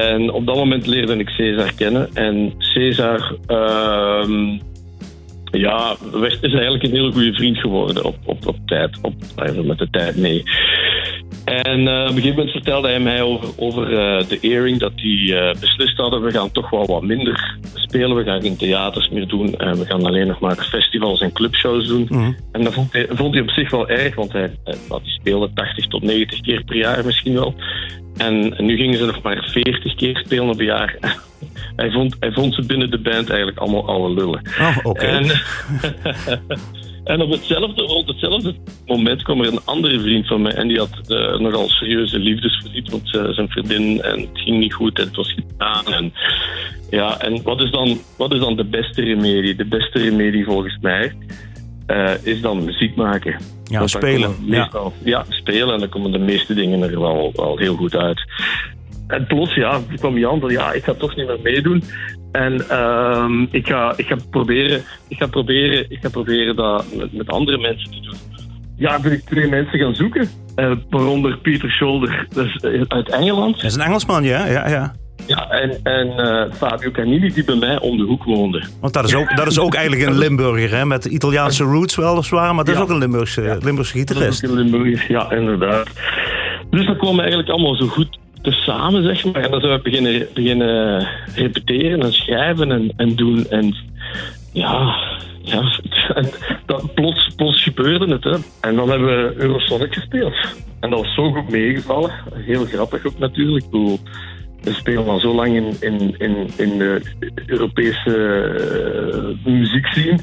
En 0.00 0.32
op 0.32 0.46
dat 0.46 0.56
moment 0.56 0.86
leerde 0.86 1.16
ik 1.16 1.28
Cesar 1.28 1.72
kennen. 1.74 2.08
En 2.14 2.54
Cesar 2.58 3.36
ehm, 3.46 4.58
ja, 5.50 5.96
werd, 6.12 6.38
is 6.40 6.52
eigenlijk 6.52 6.84
een 6.84 6.90
hele 6.90 7.12
goede 7.12 7.34
vriend 7.34 7.58
geworden 7.58 8.04
op, 8.04 8.16
op, 8.24 8.46
op 8.46 8.56
tijd. 8.66 8.98
Op, 9.02 9.14
even 9.36 9.66
met 9.66 9.78
de 9.78 9.90
tijd 9.90 10.16
mee. 10.16 10.42
En 11.44 11.88
eh, 11.88 12.02
op 12.02 12.08
een 12.08 12.14
gegeven 12.14 12.36
moment 12.36 12.50
vertelde 12.50 12.88
hij 12.88 13.00
mij 13.00 13.22
over, 13.22 13.48
over 13.56 13.98
eh, 13.98 14.28
de 14.28 14.38
Earring 14.40 14.78
dat 14.78 14.96
die 14.96 15.36
eh, 15.36 15.60
beslist 15.60 15.96
hadden. 15.96 16.22
We 16.22 16.30
gaan 16.30 16.50
toch 16.50 16.70
wel 16.70 16.86
wat 16.86 17.02
minder 17.02 17.58
spelen. 17.74 18.16
We 18.16 18.24
gaan 18.24 18.42
geen 18.42 18.56
theaters 18.56 19.08
meer 19.08 19.26
doen. 19.26 19.54
En 19.54 19.78
we 19.78 19.86
gaan 19.86 20.04
alleen 20.04 20.26
nog 20.26 20.40
maar 20.40 20.56
festivals 20.56 21.20
en 21.20 21.32
clubshows 21.32 21.86
doen. 21.86 22.06
Mhm. 22.08 22.32
En 22.52 22.64
dat 22.64 22.74
vond 22.74 22.92
hij, 22.92 23.06
vond 23.10 23.34
hij 23.34 23.42
op 23.42 23.50
zich 23.50 23.70
wel 23.70 23.88
erg, 23.88 24.14
want 24.14 24.32
hij, 24.32 24.50
hij, 24.64 24.76
speelde 25.02 25.50
80 25.54 25.86
tot 25.86 26.02
90 26.02 26.40
keer 26.40 26.64
per 26.64 26.76
jaar 26.76 27.04
misschien 27.04 27.34
wel. 27.34 27.54
En, 28.16 28.54
nu 28.58 28.76
gingen 28.76 28.98
ze 28.98 29.04
nog 29.04 29.22
maar 29.22 29.48
40 29.50 29.94
keer 29.94 30.16
spelen 30.24 30.48
op 30.48 30.58
een 30.58 30.64
jaar. 30.64 30.96
hij, 31.76 31.90
vond, 31.90 32.16
hij 32.20 32.32
vond 32.32 32.54
ze 32.54 32.66
binnen 32.66 32.90
de 32.90 32.98
band 32.98 33.28
eigenlijk 33.28 33.58
allemaal 33.58 33.88
oude 33.88 34.14
lullen. 34.14 34.42
Oh, 34.60 34.76
oké. 34.82 35.06
En, 35.06 35.30
en 37.12 37.20
op 37.20 37.30
hetzelfde, 37.30 37.82
rond 37.82 38.08
hetzelfde 38.08 38.54
moment 38.86 39.22
kwam 39.22 39.40
er 39.40 39.52
een 39.52 39.64
andere 39.64 40.00
vriend 40.00 40.26
van 40.26 40.42
mij 40.42 40.52
en 40.52 40.68
die 40.68 40.78
had 40.78 41.00
eh, 41.08 41.38
nogal 41.38 41.68
serieuze 41.68 42.18
liefdesverdriet, 42.18 42.90
want 42.90 43.16
eh, 43.16 43.28
zijn 43.28 43.48
vriendin 43.48 44.02
en 44.02 44.20
het 44.20 44.28
ging 44.32 44.58
niet 44.58 44.74
goed 44.74 44.98
en 44.98 45.06
het 45.06 45.16
was 45.16 45.32
gedaan. 45.32 45.86
En, 45.86 46.12
ja, 46.90 47.18
en 47.18 47.42
wat 47.42 47.60
is, 47.60 47.70
dan, 47.70 47.98
wat 48.16 48.32
is 48.32 48.40
dan 48.40 48.56
de 48.56 48.64
beste 48.64 49.02
remedie? 49.02 49.54
De 49.54 49.64
beste 49.64 49.98
remedie 49.98 50.44
volgens 50.44 50.78
mij 50.80 51.12
eh, 51.86 52.12
is 52.22 52.40
dan 52.40 52.64
muziek 52.64 52.96
maken. 52.96 53.36
Ja, 53.64 53.78
Want 53.78 53.90
spelen. 53.90 54.34
Ja. 54.44 54.58
Meestal, 54.58 54.92
ja. 55.04 55.24
spelen 55.28 55.74
en 55.74 55.80
dan 55.80 55.88
komen 55.88 56.12
de 56.12 56.18
meeste 56.18 56.54
dingen 56.54 56.82
er 56.82 57.00
wel, 57.00 57.32
wel 57.34 57.58
heel 57.58 57.76
goed 57.76 57.96
uit. 57.96 58.24
En 59.06 59.26
plots, 59.26 59.54
ja, 59.54 59.80
kwam 59.96 60.18
Jan 60.18 60.40
van, 60.40 60.50
ja, 60.50 60.72
ik 60.72 60.84
ga 60.84 60.94
toch 60.94 61.16
niet 61.16 61.26
meer 61.26 61.40
meedoen. 61.42 61.82
En 62.32 62.68
ehm, 62.68 63.42
ik, 63.50 63.66
ga, 63.66 63.92
ik, 63.96 64.06
ga 64.06 64.16
proberen, 64.30 64.82
ik, 65.08 65.16
ga 65.16 65.26
proberen, 65.26 65.90
ik 65.90 65.98
ga 66.00 66.08
proberen 66.08 66.56
dat 66.56 66.84
met, 66.96 67.12
met 67.12 67.28
andere 67.28 67.58
mensen 67.58 67.90
te 67.90 68.00
doen. 68.00 68.16
Ja, 68.76 69.00
ben 69.00 69.12
ik 69.12 69.20
twee 69.20 69.48
mensen 69.48 69.78
gaan 69.78 69.94
zoeken. 69.94 70.28
Eh, 70.54 70.72
waaronder 70.90 71.38
Pieter 71.38 71.70
Scholder, 71.70 72.26
dat 72.28 72.46
is 72.46 72.88
uit 72.88 73.08
Engeland. 73.08 73.54
Dat 73.54 73.64
is 73.64 73.74
een 73.74 73.80
Engelsman, 73.80 74.24
ja. 74.24 74.46
ja, 74.46 74.68
ja. 74.68 74.94
Ja, 75.26 75.50
en, 75.50 75.78
en 75.82 76.08
eh, 76.18 76.52
Fabio 76.52 76.90
Canini, 76.90 77.32
die 77.32 77.44
bij 77.44 77.54
mij 77.54 77.80
om 77.80 77.96
de 77.96 78.02
hoek 78.02 78.24
woonde. 78.24 78.62
Want 78.80 78.92
dat 78.92 79.04
is 79.04 79.14
ook, 79.14 79.36
dat 79.36 79.46
is 79.46 79.58
ook 79.58 79.74
eigenlijk 79.74 80.08
een 80.08 80.18
Limburger, 80.18 80.76
hè? 80.78 80.84
Met 80.86 81.04
Italiaanse 81.04 81.64
roots 81.64 81.96
weliswaar, 81.96 82.54
maar 82.54 82.64
dat 82.64 82.74
is 82.74 82.80
Ja. 82.80 82.84
ook 82.86 82.90
een 82.90 82.98
Limburgse, 82.98 83.40
Limburgse 83.62 83.74
Dat 83.74 83.84
is 83.84 83.90
gitarist. 84.14 84.44
ook 84.44 84.50
in 84.50 84.56
Limburg, 84.56 85.08
ja, 85.08 85.30
inderdaad. 85.32 85.86
Dus 86.70 86.86
dat 86.86 86.96
kwam 86.96 87.18
eigenlijk 87.18 87.48
allemaal 87.48 87.74
zo 87.74 87.86
goed 87.86 88.18
te 88.42 88.50
samen, 88.52 89.02
zeg 89.02 89.24
maar. 89.24 89.42
En 89.42 89.50
dan 89.50 89.60
zou 89.60 89.74
ik 89.74 89.82
beginnen, 89.82 90.26
beginnen 90.34 91.08
repeteren 91.34 92.00
en 92.02 92.12
schrijven 92.12 92.70
en, 92.72 92.92
en 92.96 93.14
doen. 93.14 93.46
En 93.50 93.76
ja, 94.52 94.94
ja 95.42 95.62
en 96.14 96.28
dat, 96.66 96.94
plots, 96.94 97.28
plots 97.36 97.62
gebeurde 97.62 98.06
het. 98.12 98.24
Hè. 98.24 98.36
En 98.68 98.76
dan 98.76 98.88
hebben 98.90 99.08
we 99.08 99.34
Eurosonic 99.36 99.94
gespeeld. 99.94 100.34
En 100.80 100.90
dat 100.90 100.98
was 101.00 101.14
zo 101.14 101.30
goed 101.32 101.50
meegevallen. 101.50 102.10
Heel 102.34 102.64
grappig 102.64 103.06
ook 103.06 103.18
natuurlijk. 103.18 103.64
Bedoel, 103.70 103.98
we 104.62 104.72
spelen 104.72 105.08
al 105.08 105.20
zo 105.20 105.34
lang 105.34 105.54
in, 105.54 105.76
in, 105.80 106.14
in, 106.18 106.50
in 106.56 106.78
de 106.78 107.02
Europese 107.46 108.10
uh, 109.44 109.52
muziekscene. 109.52 110.18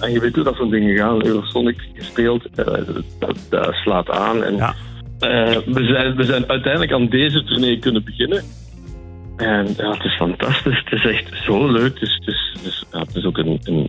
En 0.00 0.12
je 0.12 0.20
weet 0.20 0.34
hoe 0.34 0.44
dat 0.44 0.54
soort 0.54 0.70
dingen 0.70 0.96
gaan. 0.96 1.26
Eurosonic 1.26 1.76
gespeeld, 1.94 2.46
uh, 2.56 2.64
dat, 3.18 3.38
dat, 3.50 3.74
slaat 3.74 4.10
aan. 4.10 4.44
En 4.44 4.56
Ja. 4.56 4.74
uh, 5.20 5.58
we, 5.66 5.84
zijn, 5.84 6.16
we 6.16 6.24
zijn 6.24 6.48
uiteindelijk 6.48 6.92
aan 6.92 7.08
deze 7.08 7.44
tournee 7.44 7.78
kunnen 7.78 8.04
beginnen. 8.04 8.42
En 9.36 9.66
ja, 9.76 9.90
het 9.90 10.04
is 10.04 10.16
fantastisch. 10.16 10.82
Het 10.84 10.92
is 10.92 11.04
echt 11.06 11.44
zo 11.44 11.72
leuk. 11.72 11.94
Het 11.94 12.02
is, 12.02 12.14
het 12.18 12.28
is, 12.28 12.50
het 12.52 12.64
is, 12.64 12.84
ja, 12.92 12.98
het 12.98 13.14
is 13.16 13.24
ook 13.24 13.38
een, 13.38 13.60
een 13.64 13.88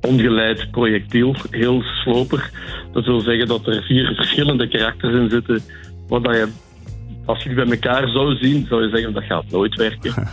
ongeleid 0.00 0.70
projectiel, 0.70 1.34
heel 1.50 1.82
sloper. 1.82 2.50
Dat 2.92 3.04
wil 3.04 3.20
zeggen 3.20 3.46
dat 3.46 3.66
er 3.66 3.82
vier 3.82 4.14
verschillende 4.14 4.68
karakters 4.68 5.14
in 5.14 5.30
zitten, 5.30 5.60
wat 6.08 6.24
dat 6.24 6.34
je 6.34 6.48
als 7.24 7.42
je 7.42 7.48
die 7.48 7.64
bij 7.64 7.70
elkaar 7.70 8.08
zou 8.08 8.36
zien, 8.36 8.66
zou 8.68 8.82
je 8.82 8.88
zeggen 8.88 9.12
dat 9.12 9.22
gaat 9.22 9.44
nooit 9.50 9.74
werken. 9.74 10.14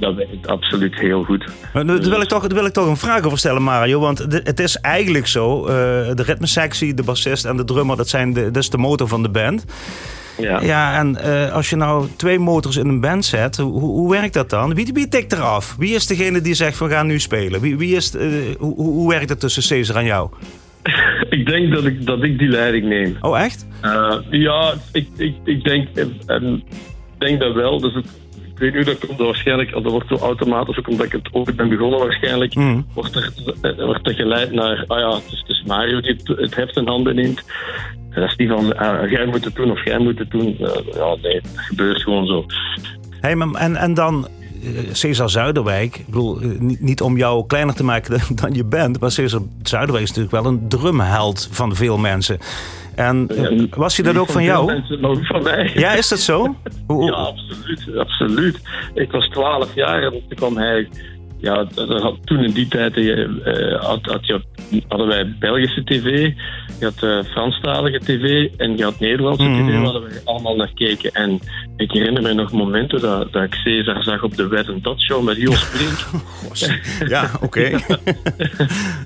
dat 0.00 0.14
werkt 0.14 0.46
absoluut 0.46 0.94
heel 0.94 1.24
goed. 1.24 1.44
Maar 1.72 1.86
daar 1.86 2.00
wil, 2.00 2.20
ik 2.20 2.28
toch, 2.28 2.46
wil 2.46 2.64
ik 2.64 2.72
toch 2.72 2.86
een 2.86 2.96
vraag 2.96 3.24
over 3.24 3.38
stellen, 3.38 3.62
Mario. 3.62 4.00
Want 4.00 4.18
het 4.28 4.60
is 4.60 4.76
eigenlijk 4.76 5.26
zo: 5.26 5.60
uh, 5.60 5.68
de 6.14 6.22
ritmesectie, 6.22 6.94
de 6.94 7.02
bassist 7.02 7.44
en 7.44 7.56
de 7.56 7.64
drummer, 7.64 7.96
dat, 7.96 8.08
zijn 8.08 8.32
de, 8.32 8.50
dat 8.50 8.62
is 8.62 8.70
de 8.70 8.78
motor 8.78 9.08
van 9.08 9.22
de 9.22 9.28
band. 9.28 9.64
Ja, 10.38 10.60
Ja, 10.60 10.98
en 10.98 11.18
uh, 11.24 11.52
als 11.52 11.70
je 11.70 11.76
nou 11.76 12.08
twee 12.16 12.38
motors 12.38 12.76
in 12.76 12.88
een 12.88 13.00
band 13.00 13.24
zet, 13.24 13.56
hoe, 13.56 13.80
hoe 13.80 14.10
werkt 14.10 14.34
dat 14.34 14.50
dan? 14.50 14.74
Wie, 14.74 14.90
wie 14.92 15.08
tikt 15.08 15.32
eraf? 15.32 15.74
Wie 15.78 15.94
is 15.94 16.06
degene 16.06 16.40
die 16.40 16.54
zegt 16.54 16.76
van 16.76 16.90
ga 16.90 17.02
nu 17.02 17.20
spelen? 17.20 17.60
Wie, 17.60 17.76
wie 17.76 17.96
is, 17.96 18.14
uh, 18.14 18.54
hoe, 18.58 18.74
hoe 18.74 19.08
werkt 19.08 19.28
het 19.28 19.40
tussen 19.40 19.62
Cesar 19.62 19.96
en 19.96 20.04
jou? 20.04 20.30
ik 21.36 21.46
denk 21.46 21.72
dat 21.72 21.84
ik, 21.84 22.06
dat 22.06 22.22
ik 22.22 22.38
die 22.38 22.48
leiding 22.48 22.84
neem. 22.84 23.16
Oh, 23.20 23.40
echt? 23.40 23.66
Eh, 23.80 24.16
ja, 24.30 24.74
ik, 24.92 25.08
ik, 25.16 25.34
ik 25.44 25.64
denk, 25.64 25.88
eh, 25.94 26.04
en, 26.26 26.62
denk 27.18 27.40
dat 27.40 27.54
wel. 27.54 27.80
Dus 27.80 27.94
het, 27.94 28.06
ik 28.54 28.58
weet 28.58 28.74
hoe 28.74 28.84
dat 28.84 29.06
komt. 29.06 29.18
Waarschijnlijk, 29.18 29.72
dat 29.72 29.82
wordt 29.82 30.08
zo 30.08 30.14
automatisch, 30.16 30.78
ook 30.78 30.88
omdat 30.88 31.06
ik 31.06 31.12
het 31.12 31.28
ooit 31.32 31.56
ben 31.56 31.68
begonnen 31.68 31.98
waarschijnlijk, 31.98 32.54
Mhm. 32.54 32.80
wordt, 32.94 33.14
er, 33.14 33.32
eh, 33.62 33.84
wordt 33.84 34.08
er 34.08 34.14
geleid 34.14 34.52
naar, 34.52 34.84
ah 34.86 34.98
ja, 34.98 35.14
het 35.14 35.32
is, 35.32 35.38
het 35.38 35.48
is 35.48 35.62
Mario 35.66 36.00
die 36.00 36.14
het, 36.14 36.38
het 36.38 36.54
heft 36.54 36.76
in 36.76 36.86
handen 36.88 37.14
neemt. 37.14 37.42
En 38.10 38.20
dat 38.20 38.30
is 38.30 38.36
niet 38.36 38.48
van, 38.48 38.76
ah, 38.76 39.10
jij 39.10 39.26
moet 39.26 39.44
het 39.44 39.54
doen 39.54 39.70
of 39.70 39.84
jij 39.84 39.98
moet 39.98 40.18
het 40.18 40.30
doen. 40.30 40.56
Ja, 40.94 41.16
nee, 41.22 41.34
het 41.34 41.50
gebeurt 41.54 42.02
gewoon 42.02 42.26
zo. 42.26 42.46
Hey, 43.20 43.32
en, 43.52 43.76
en 43.76 43.94
dan 43.94 44.28
Cesar 44.92 45.30
Zuiderwijk. 45.30 45.96
Ik 45.96 46.06
bedoel, 46.06 46.40
eh, 46.40 46.48
niet, 46.58 46.80
niet 46.80 47.00
om 47.00 47.16
jou 47.16 47.46
kleiner 47.46 47.74
te 47.74 47.84
maken 47.84 48.20
dan, 48.34 48.52
je 48.52 48.64
bent. 48.64 49.00
Maar 49.00 49.10
Cesar 49.10 49.40
Zuiderwijk 49.62 50.04
is 50.04 50.12
natuurlijk 50.14 50.42
wel 50.42 50.52
een 50.52 50.68
drumheld 50.68 51.48
van 51.50 51.74
veel 51.74 51.98
mensen. 51.98 52.38
En 52.94 53.28
eh, 53.28 53.64
was 53.70 53.96
hij 53.96 54.12
dat 54.12 54.16
ook 54.22 54.28
van 54.30 54.42
jou? 54.44 54.66
Mensen, 54.66 55.00
maar 55.00 55.10
ook 55.10 55.26
van 55.26 55.42
mij. 55.42 55.70
Ja, 55.74 55.92
is 55.92 56.08
dat 56.08 56.18
zo? 56.18 56.54
Hoe- 56.86 57.04
Ja, 57.04 57.12
absoluut, 57.12 57.96
absoluut. 57.98 58.60
Ik 58.94 59.10
was 59.10 59.28
12 59.28 59.74
jaar 59.74 60.02
en 60.02 60.10
toen 60.10 60.22
kwam 60.36 60.56
hij. 60.56 60.88
Ja, 61.38 61.66
dat 61.74 62.00
had, 62.02 62.16
toen 62.24 62.44
in 62.44 62.50
die 62.52 62.68
tijd 62.68 62.96
eh, 62.96 63.82
had, 63.82 63.98
had 64.02 64.26
je, 64.26 64.40
hadden 64.88 65.06
wij 65.06 65.34
Belgische 65.38 65.84
tv, 65.84 66.04
je 66.78 66.84
had 66.84 67.02
eh, 67.02 67.30
Franstalige 67.30 67.98
tv 67.98 68.48
en 68.56 68.76
je 68.76 68.84
had 68.84 69.00
Nederlandse 69.00 69.48
Mhm. 69.48 69.68
tv, 69.68 69.80
waar 69.80 70.02
we 70.02 70.20
allemaal 70.24 70.56
naar 70.56 70.70
keken. 70.74 71.12
En 71.12 71.40
ik 71.76 71.90
herinner 71.92 72.22
me 72.22 72.32
nog 72.32 72.52
momenten 72.52 73.00
dat, 73.00 73.32
dat 73.32 73.42
ik 73.42 73.54
Cesar 73.54 74.02
zag 74.02 74.22
op 74.22 74.36
de 74.36 74.48
Wet 74.48 74.68
en 74.68 74.78
Dat 74.82 75.00
Show 75.00 75.24
met 75.24 75.36
Jos 75.36 75.68
Brink. 75.70 76.04
Ja, 77.08 77.30
oké. 77.42 77.70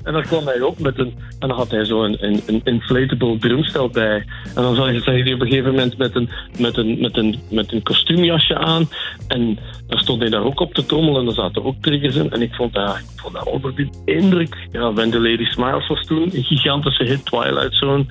En 0.04 0.12
dan 0.12 0.22
kwam 0.22 0.46
hij 0.46 0.60
op 0.60 0.78
met 0.78 0.98
een. 0.98 1.14
En 1.38 1.48
dan 1.48 1.56
had 1.56 1.70
hij 1.70 1.84
zo 1.84 2.04
een, 2.04 2.16
een, 2.20 2.42
een 2.46 2.60
inflatable 2.64 3.38
drumstel 3.38 3.88
bij. 3.88 4.24
En 4.54 4.62
dan 4.62 4.74
zag 4.74 4.92
je, 4.92 5.00
zag 5.00 5.16
je 5.16 5.24
die 5.24 5.34
op 5.34 5.40
een 5.40 5.48
gegeven 5.48 5.70
moment 5.70 5.98
met 5.98 6.14
een, 6.14 6.28
met, 6.58 6.76
een, 6.76 7.00
met, 7.00 7.16
een, 7.16 7.38
met 7.50 7.72
een 7.72 7.82
kostuumjasje 7.82 8.58
aan. 8.58 8.88
En 9.28 9.58
dan 9.86 9.98
stond 9.98 10.20
hij 10.20 10.30
daar 10.30 10.44
ook 10.44 10.60
op 10.60 10.74
te 10.74 10.86
trommelen. 10.86 11.20
En 11.20 11.26
er 11.26 11.32
zaten 11.34 11.64
ook 11.64 11.76
triggers 11.80 12.16
En 12.28 12.42
ik 12.42 12.54
vond 12.54 12.74
dat, 12.74 12.96
ik 12.96 13.20
vond 13.20 13.34
dat 13.34 13.72
indruk. 14.04 14.68
Ja, 14.72 14.92
When 14.92 15.10
the 15.10 15.20
Lady 15.20 15.44
Smiles 15.44 15.88
was 15.88 16.06
toen 16.06 16.22
een 16.22 16.44
gigantische 16.44 17.04
hit, 17.04 17.24
Twilight 17.24 17.74
Zone. 17.74 18.04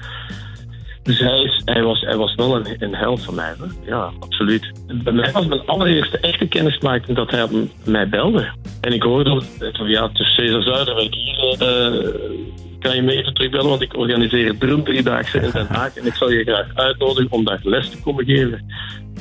Dus 1.03 1.19
hij, 1.19 1.41
is, 1.41 1.61
hij, 1.65 1.83
was, 1.83 2.01
hij 2.01 2.17
was 2.17 2.35
wel 2.35 2.55
een, 2.55 2.75
een 2.79 2.95
held 2.95 3.23
van 3.23 3.35
mij. 3.35 3.53
Hè? 3.57 3.89
Ja, 3.91 4.11
absoluut. 4.19 4.71
Bij 5.03 5.13
mij 5.13 5.31
was 5.31 5.47
mijn 5.47 5.65
allereerste 5.65 6.17
echte 6.17 6.47
kennismaking 6.47 7.17
dat 7.17 7.31
hij 7.31 7.47
mij 7.85 8.09
belde. 8.09 8.51
En 8.81 8.93
ik 8.93 9.03
hoorde 9.03 9.41
van 9.73 9.89
ja, 9.89 10.09
is 10.13 10.35
Cesar 10.35 10.61
Zuiderwijk 10.61 11.13
hier. 11.13 11.35
eh, 11.61 12.47
kan 12.79 12.95
je 12.95 13.01
me 13.01 13.11
even 13.11 13.33
terugbellen, 13.33 13.69
want 13.69 13.81
ik 13.81 13.97
organiseer 13.97 14.57
drum 14.57 14.83
driedaagse 14.83 15.39
in 15.39 15.49
Den 15.51 15.67
Haag. 15.67 15.97
En 15.97 16.05
ik 16.05 16.13
zal 16.13 16.31
je 16.31 16.43
graag 16.43 16.67
uitnodigen 16.73 17.31
om 17.31 17.45
daar 17.45 17.59
les 17.63 17.89
te 17.89 18.01
komen 18.01 18.25
geven. 18.25 18.65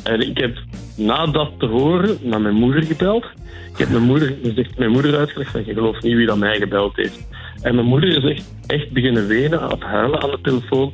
En 0.04 0.20
ik 0.20 0.38
heb 0.38 0.58
na 0.98 1.26
dat 1.26 1.50
te 1.58 1.66
horen 1.66 2.18
naar 2.22 2.40
mijn 2.40 2.54
moeder 2.54 2.82
gebeld. 2.82 3.24
Ik 3.72 3.78
heb 3.78 3.88
mijn 3.88 4.02
moeder, 4.02 4.36
gezegd, 4.42 4.78
mijn 4.78 4.90
moeder 4.90 5.16
uitgelegd 5.16 5.50
van 5.50 5.64
je 5.66 5.72
gelooft 5.72 6.02
niet 6.02 6.14
wie 6.14 6.26
dat 6.26 6.38
mij 6.38 6.58
gebeld 6.58 6.96
heeft. 6.96 7.28
En 7.62 7.74
mijn 7.74 7.86
moeder 7.86 8.24
is 8.24 8.36
echt, 8.36 8.54
echt 8.66 8.90
beginnen 8.90 9.26
wenen, 9.26 9.60
aan 9.60 9.80
huilen 9.80 10.22
aan 10.22 10.30
de 10.30 10.38
telefoon. 10.42 10.92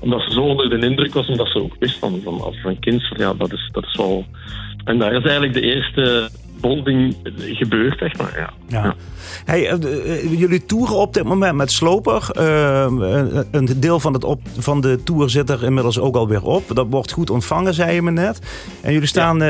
Omdat 0.00 0.22
ze 0.22 0.30
zo 0.30 0.40
onder 0.40 0.70
de 0.70 0.86
indruk 0.86 1.14
was, 1.14 1.28
omdat 1.28 1.48
ze 1.48 1.62
ook 1.62 1.76
wist 1.78 1.98
van, 1.98 2.20
van 2.22 2.54
een 2.62 2.78
kind, 2.78 3.06
van, 3.06 3.16
ja, 3.18 3.34
dat 3.34 3.52
is, 3.52 3.68
dat 3.72 3.84
is 3.84 3.96
wel... 3.96 4.24
En 4.84 4.98
daar 4.98 5.12
is 5.12 5.22
eigenlijk 5.22 5.52
de 5.52 5.60
eerste 5.60 6.30
bonding 6.60 7.16
gebeurd, 7.38 7.98
zeg 7.98 8.16
maar. 8.16 8.34
Ja. 8.36 8.82
Ja. 8.82 8.94
Hey, 9.44 9.68
eh, 9.68 9.72
eh, 9.72 10.38
jullie 10.38 10.64
toeren 10.64 10.96
op 10.96 11.14
dit 11.14 11.24
moment 11.24 11.56
met 11.56 11.70
Sloper. 11.70 12.28
Eh, 12.32 12.86
een- 13.50 13.80
deel 13.80 14.00
van, 14.00 14.12
het 14.12 14.24
op, 14.24 14.40
van 14.58 14.80
de 14.80 15.02
tour 15.04 15.30
zit 15.30 15.50
er 15.50 15.64
inmiddels 15.64 15.98
ook 15.98 16.16
alweer 16.16 16.42
op. 16.42 16.64
Dat 16.74 16.86
wordt 16.90 17.12
goed 17.12 17.30
ontvangen, 17.30 17.74
zei 17.74 17.94
je 17.94 18.02
me 18.02 18.10
net. 18.10 18.40
En 18.82 18.92
jullie 18.92 19.08
staan 19.08 19.42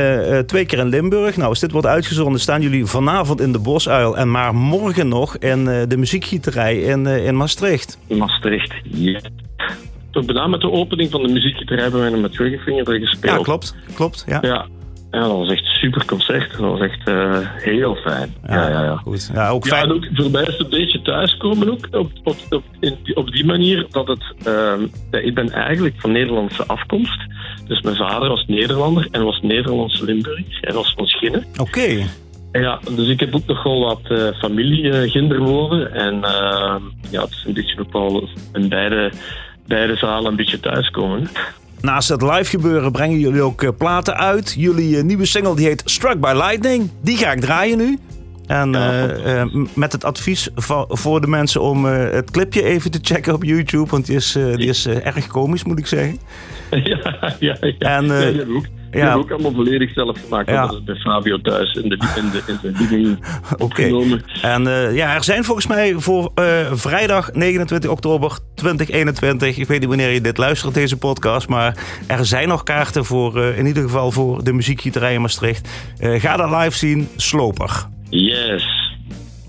twee 0.47 0.64
keer 0.66 0.79
in 0.79 0.88
Limburg. 0.88 1.37
Nou, 1.37 1.49
als 1.49 1.61
dit 1.61 1.71
wordt 1.71 1.87
uitgezonden, 1.87 2.40
staan 2.40 2.62
jullie 2.62 2.87
vanavond 2.87 3.40
in 3.40 3.53
de 3.53 3.59
Bosuil. 3.59 4.16
En 4.16 4.31
maar 4.31 4.55
morgen 4.55 5.09
nog 5.09 5.37
in 5.37 5.64
de 5.64 5.97
muziekgieterij 5.97 6.79
in, 6.79 7.07
in 7.07 7.37
Maastricht. 7.37 7.99
Maastricht, 8.09 8.75
ja. 8.83 9.21
Toen 10.11 10.27
bijna 10.27 10.47
met 10.47 10.61
de 10.61 10.71
opening 10.71 11.11
van 11.11 11.23
de 11.23 11.33
muziekgieterij 11.33 11.83
hebben 11.83 12.01
wij 12.01 12.11
met 12.21 12.33
Triggerfinger 12.33 12.92
er 12.92 13.01
gespeeld. 13.01 13.37
Ja, 13.37 13.42
klopt. 13.42 13.75
Klopt, 13.94 14.25
ja. 14.27 14.38
Ja. 14.40 14.66
Ja, 15.11 15.21
dat 15.21 15.31
was 15.37 15.51
echt 15.51 15.61
een 15.64 15.73
super 15.81 16.05
concert. 16.05 16.51
Dat 16.51 16.61
was 16.61 16.81
echt 16.81 17.09
eh, 17.09 17.38
heel 17.57 17.94
fijn. 17.94 18.35
Ja, 18.47 18.68
ja, 18.71 18.83
ja. 18.85 18.97
Goed. 18.97 19.31
Ja, 19.35 19.49
ook 19.49 19.64
Ja, 19.64 19.71
fijn. 19.71 19.85
en 19.85 19.92
ook 19.92 20.07
voor 20.14 20.31
mij 20.31 20.42
is 20.42 20.49
het 20.49 20.61
een 20.61 20.71
beetje 20.81 21.03
thuiskomen 21.03 21.71
ook 21.71 21.88
op, 21.90 22.11
op, 22.25 22.37
op, 22.51 22.62
in, 22.81 22.97
op 23.14 23.31
die 23.33 23.44
manier 23.44 23.87
dat 23.90 24.07
het... 24.09 24.25
ehm, 24.44 24.87
ja, 25.11 25.18
ik 25.18 25.35
ben 25.35 25.51
eigenlijk 25.51 25.94
van 25.99 26.12
Nederlandse 26.12 26.66
afkomst. 26.66 27.21
Dus 27.66 27.81
mijn 27.81 27.97
vader 27.97 28.29
was 28.29 28.44
Nederlander 28.47 29.09
en 29.11 29.25
was 29.25 29.40
Nederlandse 29.42 30.05
Limburg. 30.05 30.61
Hij 30.61 30.75
was 30.75 30.92
van 30.97 31.07
Schinnen. 31.07 31.44
Oké. 31.61 32.07
En 32.53 32.62
Ja, 32.62 32.81
dus 32.97 33.09
ik 33.09 33.21
heb 33.21 33.35
ook 33.35 33.47
nog 33.47 33.62
wel 33.62 33.81
wat 33.85 34.01
eh, 34.09 34.29
familie 34.38 34.90
eh, 34.90 35.11
ginder 35.11 35.38
wonen. 35.38 35.94
En 35.94 36.25
ehm, 36.25 36.83
ja, 37.11 37.21
het 37.23 37.31
is 37.31 37.44
een 37.47 37.53
beetje 37.53 37.85
wel 37.92 38.29
in 38.53 38.68
beide, 38.68 39.12
beide 39.66 39.97
zalen 39.97 40.31
een 40.31 40.37
beetje 40.37 40.61
thuiskomen. 40.61 41.29
Naast 41.80 42.08
het 42.08 42.22
live 42.22 42.44
gebeuren 42.44 42.92
brengen 42.92 43.18
jullie 43.18 43.42
ook 43.42 43.62
eh, 43.62 43.70
platen 43.78 44.16
uit. 44.16 44.54
Jullie 44.56 44.96
eh, 44.96 45.04
nieuwe 45.04 45.26
single 45.26 45.56
die 45.56 45.66
heet 45.66 45.82
Struck 45.84 46.20
by 46.20 46.32
Lightning. 46.34 46.90
Die 47.02 47.16
ga 47.16 47.32
ik 47.32 47.40
draaien 47.40 47.78
nu. 47.78 47.98
En 48.46 48.74
eh, 48.74 49.44
met 49.74 49.92
het 49.92 50.04
advies 50.04 50.48
voor 50.88 51.20
de 51.20 51.26
mensen 51.26 51.60
om 51.60 51.84
het 51.84 52.30
clipje 52.30 52.62
even 52.62 52.90
te 52.90 52.98
checken 53.02 53.34
op 53.34 53.44
YouTube. 53.44 53.90
Want 53.90 54.06
die 54.06 54.16
is, 54.16 54.32
die 54.32 54.68
is 54.68 54.86
erg 54.86 55.26
komisch, 55.26 55.64
moet 55.64 55.78
ik 55.78 55.86
zeggen. 55.86 56.18
ja, 56.70 57.34
ja, 57.38 57.56
ja. 57.60 57.76
En, 57.78 58.04
ja, 58.06 58.44
die 58.90 59.03
we 59.03 59.11
ook, 59.11 59.29
ja. 59.29 59.35
allemaal 59.35 59.53
volledig 59.53 59.92
zelf 59.92 60.20
gemaakt. 60.24 60.48
Ja. 60.48 60.81
Bij 60.85 60.94
Fabio 60.94 61.38
thuis 61.40 61.74
in 61.74 61.88
de, 61.88 61.96
in 62.16 62.31
de, 62.31 62.42
in 62.46 62.88
de 62.88 63.16
opgenomen. 63.64 64.22
En 64.42 64.66
eh, 64.66 64.96
ja, 64.96 65.14
er 65.14 65.24
zijn 65.24 65.44
volgens 65.44 65.66
mij 65.66 65.94
voor 65.96 66.31
eh, 66.35 66.72
vrijdag 66.72 67.33
29 67.33 67.90
oktober 67.90 68.38
2021. 68.55 69.59
Ik 69.59 69.68
weet 69.68 69.81
niet 69.81 69.88
wanneer 69.88 70.11
je 70.11 70.20
dit 70.20 70.38
luistert, 70.38 70.74
deze 70.74 70.96
podcast. 70.96 71.48
Maar 71.48 71.77
er 72.07 72.27
zijn 72.27 72.48
nog 72.48 72.62
kaarten 72.62 73.05
voor, 73.05 73.42
eh, 73.42 73.59
in 73.59 73.66
ieder 73.66 73.83
geval 73.83 74.11
voor 74.11 74.44
de 74.44 74.53
muziekgieterij 74.53 75.14
in 75.14 75.20
Maastricht. 75.20 75.68
Ga 75.98 76.37
dat 76.37 76.51
live 76.51 76.77
zien, 76.77 77.09
Sloper. 77.16 77.87
Yes. 78.11 78.66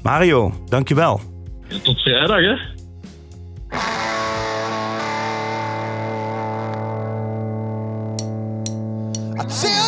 Mario, 0.04 0.54
dankjewel. 0.70 1.22
Ja, 1.68 1.78
tot 1.84 2.02
vrijdag, 2.02 2.40
hè? 2.40 2.58
I 9.50 9.79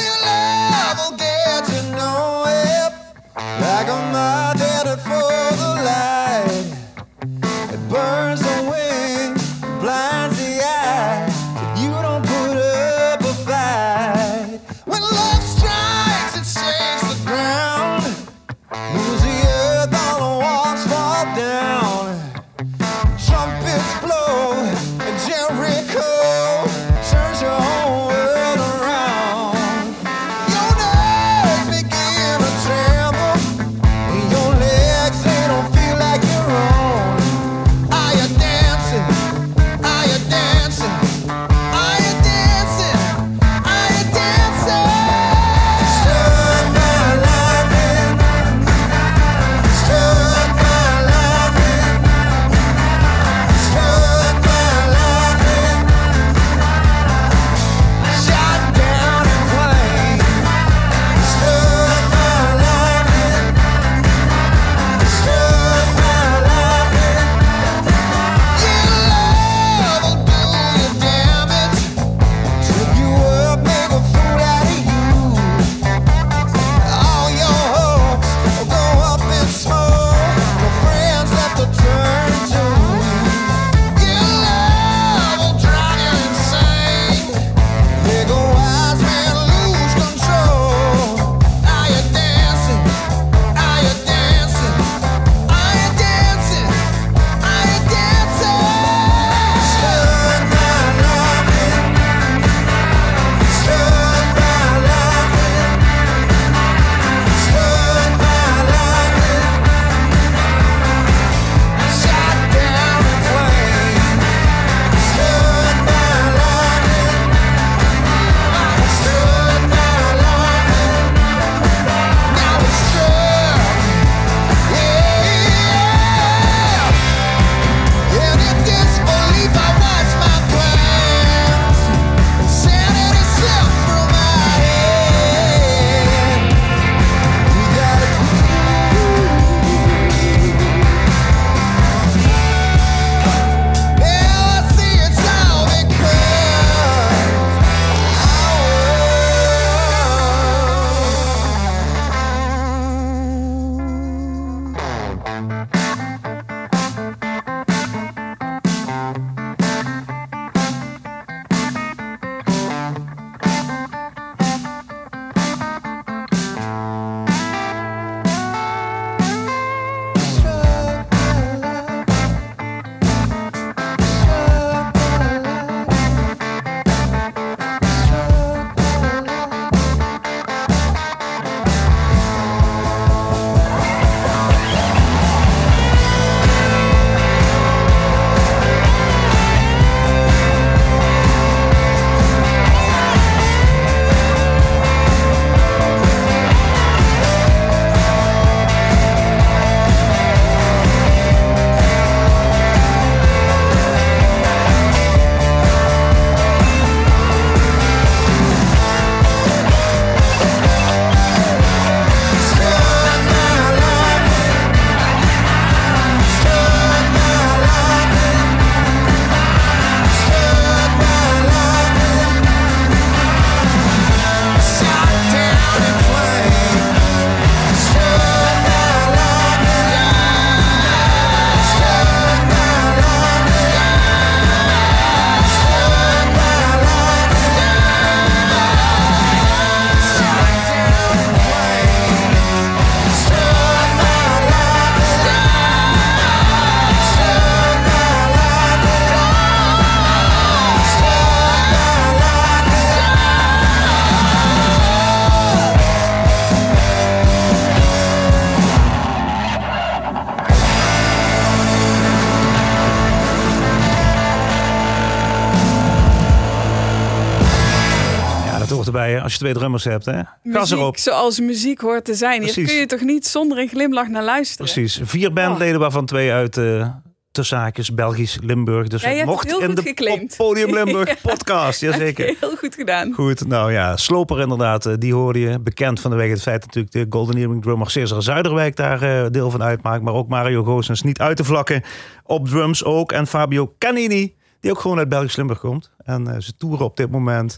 twee 269.42 269.54
drummers 269.54 269.84
hebt. 269.84 270.06
Hè? 270.06 270.22
Gas 270.44 270.72
erop. 270.72 270.98
zoals 270.98 271.40
muziek 271.40 271.82
hoort 271.82 272.06
te 272.06 272.14
zijn. 272.16 272.42
Hier 272.44 272.52
Precies. 272.54 272.72
kun 272.72 272.80
je 272.80 272.86
toch 272.86 273.02
niet 273.02 273.28
zonder 273.28 273.58
een 273.58 273.68
glimlach 273.68 274.08
naar 274.08 274.24
luisteren? 274.24 274.72
Precies. 274.72 275.00
Vier 275.04 275.34
bandleden, 275.34 275.80
waarvan 275.80 276.06
twee 276.06 276.32
uit 276.32 276.58
eh 276.58 276.88
tussen 277.32 277.58
haakjes 277.58 277.94
Belgisch 277.94 278.38
Limburg. 278.42 278.88
Dus 278.88 279.02
Ja, 279.02 279.10
je 279.10 279.16
het 279.16 279.24
hebt 279.26 279.36
mocht 279.36 279.50
heel 279.50 279.60
in 279.60 279.66
goed 279.68 279.76
de 279.76 279.82
geclaimd. 279.82 280.36
Podium 280.38 280.74
Limburg 280.74 281.08
Ja. 281.10 281.16
podcast. 281.22 281.82
Jazeker. 281.82 282.36
Heel 282.40 282.56
goed 282.56 282.76
gedaan. 282.76 283.14
Goed, 283.14 283.48
nou 283.48 283.72
ja, 283.72 283.98
Sloper 283.98 284.40
inderdaad, 284.40 284.86
eh, 284.86 284.94
die 284.98 285.14
hoorde 285.14 285.40
je. 285.40 285.60
Bekend 285.60 286.00
vanwege 286.00 286.32
het 286.32 286.42
feit 286.42 286.66
natuurlijk 286.66 286.94
de 286.94 287.06
Golden 287.10 287.38
Earring 287.38 287.62
drummer 287.62 287.90
Cesar 287.92 288.24
Zuiderwijk 288.24 288.76
daar 288.76 289.02
eh, 289.02 289.30
deel 289.32 289.52
van 289.52 289.64
uitmaakt. 289.64 290.04
Maar 290.04 290.14
ook 290.14 290.28
Mario 290.28 290.64
Goossens 290.64 291.02
niet 291.02 291.20
uit 291.20 291.38
te 291.38 291.44
vlakken. 291.44 291.82
Op 292.24 292.48
drums 292.48 292.84
ook. 292.84 293.12
En 293.12 293.28
Fabio 293.28 293.74
Canini, 293.78 294.36
die 294.60 294.72
ook 294.72 294.80
gewoon 294.80 294.98
uit 294.98 295.10
Belgisch 295.10 295.36
Limburg 295.36 295.60
komt. 295.60 295.92
En 296.06 296.42
ze 296.44 296.56
toeren 296.58 296.86
op 296.86 296.98
dit 296.98 297.12
moment. 297.12 297.58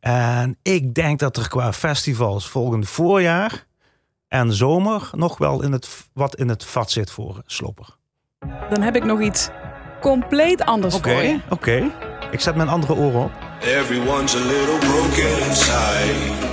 En 0.00 0.58
ik 0.62 0.94
denk 0.94 1.18
dat 1.18 1.36
er 1.36 1.48
qua 1.48 1.72
festivals 1.72 2.48
volgend 2.48 2.88
voorjaar 2.88 3.66
en 4.28 4.52
zomer 4.52 5.10
nog 5.12 5.38
wel 5.38 5.62
in 5.62 5.72
het, 5.72 5.88
wat 6.12 6.36
in 6.36 6.48
het 6.48 6.64
vat 6.64 6.90
zit 6.90 7.10
voor 7.10 7.42
Sloper. 7.46 7.86
Dan 8.70 8.82
heb 8.82 8.96
ik 8.96 9.04
nog 9.04 9.20
iets 9.20 9.48
compleet 10.00 10.64
anders 10.64 10.94
Oké, 10.94 11.12
voor 11.12 11.22
je. 11.22 11.38
oké. 11.48 11.90
Ik 12.30 12.40
zet 12.40 12.54
mijn 12.54 12.68
andere 12.68 12.94
oren 12.94 13.22
op. 13.22 13.30
Everyone's 13.60 14.34
a 14.34 14.38
little 14.38 14.78
broken 14.78 15.46
inside. 15.46 16.48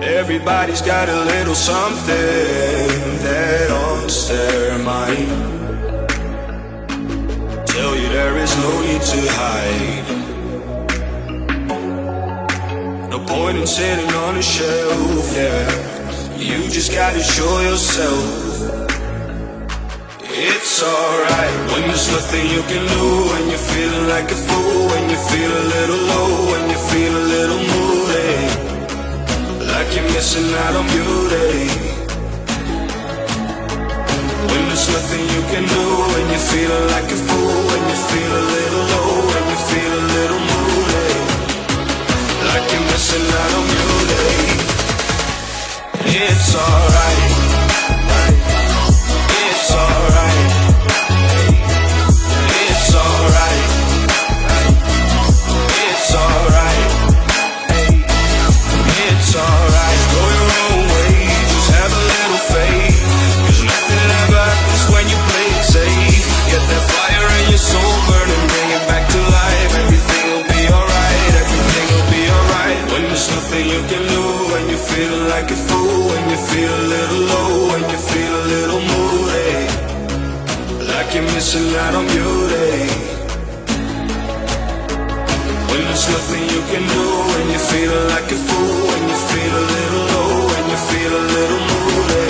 Everybody's 0.00 0.80
got 0.80 1.08
a 1.08 1.24
little 1.24 1.54
something 1.54 3.20
that 3.22 3.68
haunts 3.70 4.26
their 4.26 4.76
mind. 4.78 5.28
Tell 7.64 7.94
you 7.96 8.08
there 8.08 8.42
is 8.42 8.56
no 8.56 8.80
need 8.80 9.00
to 9.00 9.16
hide. 9.18 10.21
Point 13.32 13.56
in 13.56 13.66
sitting 13.66 14.12
on 14.12 14.36
a 14.36 14.42
shelf, 14.42 15.34
yeah. 15.34 16.36
You 16.36 16.68
just 16.68 16.92
gotta 16.92 17.22
show 17.22 17.60
yourself. 17.60 18.24
It's 20.28 20.82
alright 20.82 21.56
when 21.72 21.82
there's 21.88 22.08
nothing 22.12 22.44
you 22.54 22.62
can 22.68 22.84
do, 22.96 23.04
when 23.32 23.48
you're 23.48 23.66
feeling 23.72 24.06
like 24.08 24.28
a 24.30 24.38
fool, 24.46 24.86
when 24.92 25.04
you 25.08 25.16
feel 25.32 25.52
a 25.62 25.64
little 25.74 26.02
low, 26.12 26.30
when 26.52 26.64
you 26.72 26.78
feel 26.92 27.14
a 27.22 27.24
little 27.34 27.62
moody, 27.72 28.32
like 29.72 29.88
you're 29.96 30.08
missing 30.12 30.52
out 30.64 30.74
on 30.76 30.86
beauty. 30.92 31.72
When 34.50 34.62
there's 34.68 34.88
nothing 34.92 35.24
you 35.34 35.42
can 35.52 35.64
do, 35.76 35.84
when 36.12 36.24
you're 36.32 36.48
feeling 36.52 36.86
like 36.94 37.08
a 37.08 37.18
fool, 37.28 37.56
when 37.70 37.82
you 37.88 37.98
feel 38.12 38.32
a 38.42 38.44
little 38.56 38.84
low, 38.92 39.10
when 39.32 39.44
you 39.52 39.58
feel 39.72 39.92
a 40.00 40.04
little 40.16 40.42
moody, 40.52 41.12
like 42.50 42.66
you're 42.72 42.81
missing 43.02 43.26
out 43.34 43.54
on 43.58 43.64
beauty. 43.66 44.62
It's 46.24 46.54
alright. 46.54 47.31
You 76.32 76.38
feel 76.38 76.72
a 76.72 76.86
little 76.96 77.22
low, 77.32 77.68
when 77.72 77.82
you 77.92 77.98
feel 78.10 78.34
a 78.42 78.44
little 78.54 78.82
moody. 78.92 79.52
Like 80.88 81.12
you're 81.14 81.28
missing 81.34 81.68
out 81.76 81.94
on 81.94 82.06
beauty. 82.06 82.88
When 85.68 85.82
there's 85.88 86.06
nothing 86.08 86.44
you 86.54 86.62
can 86.72 86.84
do, 86.96 87.04
when 87.32 87.46
you 87.52 87.60
feel 87.72 87.96
like 88.14 88.28
a 88.32 88.38
fool, 88.48 88.80
when 88.90 89.02
you 89.12 89.18
feel 89.30 89.54
a 89.62 89.64
little 89.76 90.04
low, 90.12 90.32
when 90.52 90.64
you 90.72 90.78
feel 90.88 91.12
a 91.22 91.24
little 91.36 91.62
moody. 91.70 92.28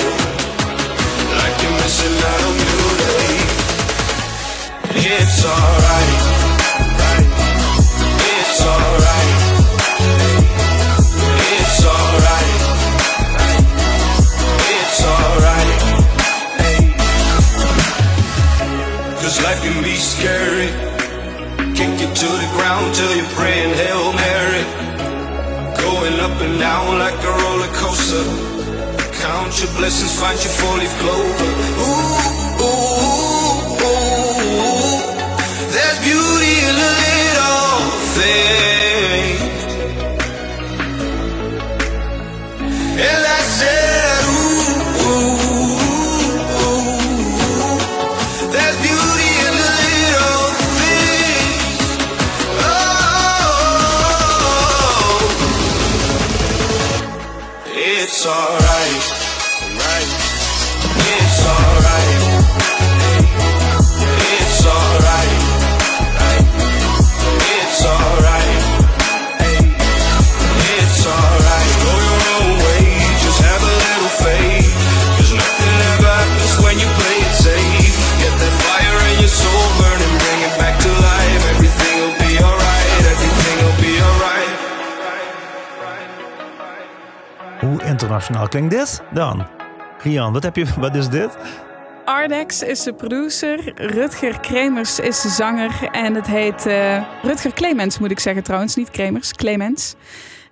Like 1.39 1.57
you're 1.63 1.77
missing 1.83 2.17
out 2.31 2.43
on 2.49 2.55
beauty. 2.63 3.35
It's 5.15 5.45
alright. 5.45 6.22
Scary. 20.23 20.71
Kick 21.75 21.93
you 22.03 22.11
to 22.23 22.29
the 22.43 22.49
ground 22.55 22.95
till 22.95 23.13
you're 23.19 23.35
praying 23.39 23.75
Hail 23.83 24.07
Mary. 24.23 24.65
Going 25.83 26.17
up 26.27 26.37
and 26.47 26.55
down 26.61 26.99
like 27.05 27.19
a 27.31 27.33
roller 27.43 27.73
coaster. 27.83 28.25
Count 29.23 29.53
your 29.61 29.73
blessings, 29.79 30.15
find 30.21 30.39
your 30.45 30.55
four 30.59 30.75
leaf 30.79 30.95
clover. 31.03 31.51
Ooh, 31.83 32.67
ooh, 32.67 33.12
internationaal 88.29 88.49
klinkt 88.49 88.71
dit 88.71 89.03
dan? 89.15 89.47
Rian, 89.99 90.33
wat, 90.33 90.43
heb 90.43 90.57
je, 90.57 90.67
wat 90.79 90.95
is 90.95 91.09
dit? 91.09 91.37
Ardex 92.05 92.63
is 92.63 92.83
de 92.83 92.95
producer, 92.95 93.73
Rutger 93.75 94.41
Kremers 94.41 94.99
is 94.99 95.21
de 95.21 95.29
zanger 95.29 95.89
en 95.93 96.15
het 96.15 96.27
heet 96.27 96.67
eh, 96.67 97.03
Rutger 97.23 97.53
Clemens 97.53 97.99
moet 97.99 98.11
ik 98.11 98.19
zeggen 98.21 98.43
trouwens, 98.43 98.75
niet 98.75 98.91
Kremers, 98.91 99.33
Clemens. 99.33 99.95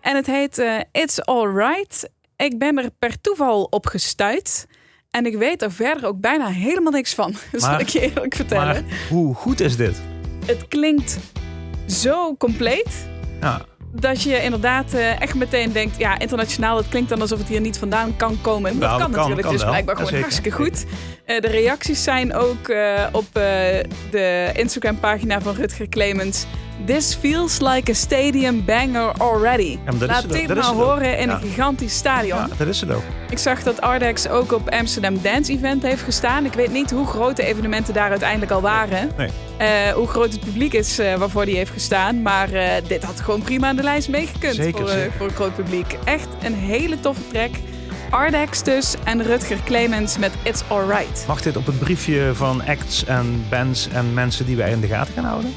En 0.00 0.16
het 0.16 0.26
heet 0.26 0.58
eh, 0.58 0.78
It's 0.92 1.20
Alright. 1.20 2.10
Ik 2.36 2.58
ben 2.58 2.78
er 2.78 2.90
per 2.98 3.20
toeval 3.20 3.62
op 3.62 3.86
gestuurd 3.86 4.66
en 5.10 5.26
ik 5.26 5.36
weet 5.36 5.62
er 5.62 5.72
verder 5.72 6.06
ook 6.06 6.20
bijna 6.20 6.46
helemaal 6.46 6.92
niks 6.92 7.14
van, 7.14 7.34
zal 7.52 7.70
Maar- 7.70 7.80
ik 7.80 7.88
je 7.88 8.00
eerlijk 8.00 8.34
vertellen. 8.34 8.66
Maar 8.66 8.98
hoe 9.08 9.34
goed 9.34 9.60
is 9.60 9.76
dit? 9.76 10.00
Het 10.46 10.68
klinkt 10.68 11.18
zo 11.86 12.36
compleet 12.36 13.08
Ja, 13.40 13.60
dat 13.92 14.22
je 14.22 14.42
inderdaad 14.42 14.94
eh, 14.94 15.20
echt 15.20 15.34
meteen 15.34 15.72
denkt, 15.72 15.96
ja, 15.98 16.18
internationaal, 16.18 16.76
het 16.76 16.88
klinkt 16.88 17.08
dan 17.08 17.20
alsof 17.20 17.38
het 17.38 17.48
hier 17.48 17.60
niet 17.60 17.78
vandaan 17.78 18.16
kan 18.16 18.38
komen. 18.40 18.70
Dat 18.78 18.88
Nou, 18.88 18.90
kan, 18.90 18.98
dat 18.98 19.10
kan, 19.10 19.16
natuurlijk 19.16 19.42
kan 19.42 19.52
dus 19.52 19.60
wel. 19.60 19.70
blijkbaar 19.70 19.96
gewoon 19.96 20.20
hartstikke 20.20 20.50
goed. 20.50 20.84
Eh, 21.24 21.40
de 21.40 21.48
reacties 21.48 22.02
zijn 22.02 22.34
ook 22.34 22.68
eh, 22.68 23.06
op 23.12 23.26
de 24.10 24.50
Instagram-pagina 24.54 25.40
van 25.40 25.54
Rutger 25.54 25.88
Clemens. 25.88 26.46
This 26.86 27.14
feels 27.14 27.60
like 27.60 27.90
a 27.90 27.94
stadium 27.94 28.64
banger 28.64 29.12
already. 29.18 29.78
Laat 29.98 30.32
dit 30.32 30.50
ook. 30.56 30.62
horen 30.64 31.18
in 31.18 31.28
Ja. 31.28 31.34
een 31.34 31.40
gigantisch 31.40 31.96
stadion. 31.96 32.38
ja, 32.38 32.48
dat 32.56 32.66
is 32.66 32.80
het 32.80 32.90
ook. 32.92 33.02
Ik 33.30 33.38
zag 33.38 33.62
dat 33.62 33.80
Ardex 33.80 34.28
ook 34.28 34.52
op 34.52 34.70
Amsterdam 34.70 35.22
Dance 35.22 35.52
Event 35.52 35.82
heeft 35.82 36.02
gestaan. 36.02 36.44
Ik 36.44 36.52
weet 36.52 36.72
niet 36.72 36.90
hoe 36.90 37.06
groot 37.06 37.36
de 37.36 37.44
evenementen 37.44 37.94
daar 37.94 38.10
uiteindelijk 38.10 38.50
al 38.52 38.60
waren. 38.60 39.10
Nee. 39.16 39.28
Eh, 39.56 39.92
hoe 39.92 40.06
groot 40.08 40.32
het 40.32 40.40
publiek 40.40 40.72
is 40.72 40.98
eh, 40.98 41.14
waarvoor 41.14 41.44
die 41.44 41.56
heeft 41.56 41.70
gestaan. 41.72 42.22
Maar 42.22 42.52
eh, 42.52 42.70
dit 42.86 43.04
had 43.04 43.20
gewoon 43.20 43.42
prima 43.42 43.68
aan 43.68 43.76
de 43.76 43.82
lijst 43.82 44.08
meegekund 44.08 44.54
Zeker, 44.54 44.80
voor, 44.80 44.88
zeker. 44.88 45.12
voor 45.16 45.26
een 45.26 45.34
groot 45.34 45.54
publiek. 45.54 45.96
Echt 46.04 46.28
een 46.42 46.54
hele 46.54 47.00
toffe 47.00 47.22
track. 47.32 47.50
Ardex 48.10 48.62
dus 48.62 48.94
en 49.04 49.22
Rutger 49.22 49.58
Clemens 49.64 50.18
met 50.18 50.32
It's 50.42 50.62
Alright. 50.68 51.24
Mag 51.26 51.42
dit 51.42 51.56
op 51.56 51.66
het 51.66 51.78
briefje 51.78 52.30
van 52.34 52.62
acts 52.66 53.04
en 53.04 53.44
bands 53.50 53.88
en 53.92 54.14
mensen 54.14 54.46
die 54.46 54.56
wij 54.56 54.70
in 54.70 54.80
de 54.80 54.86
gaten 54.86 55.14
gaan 55.14 55.24
houden? 55.24 55.54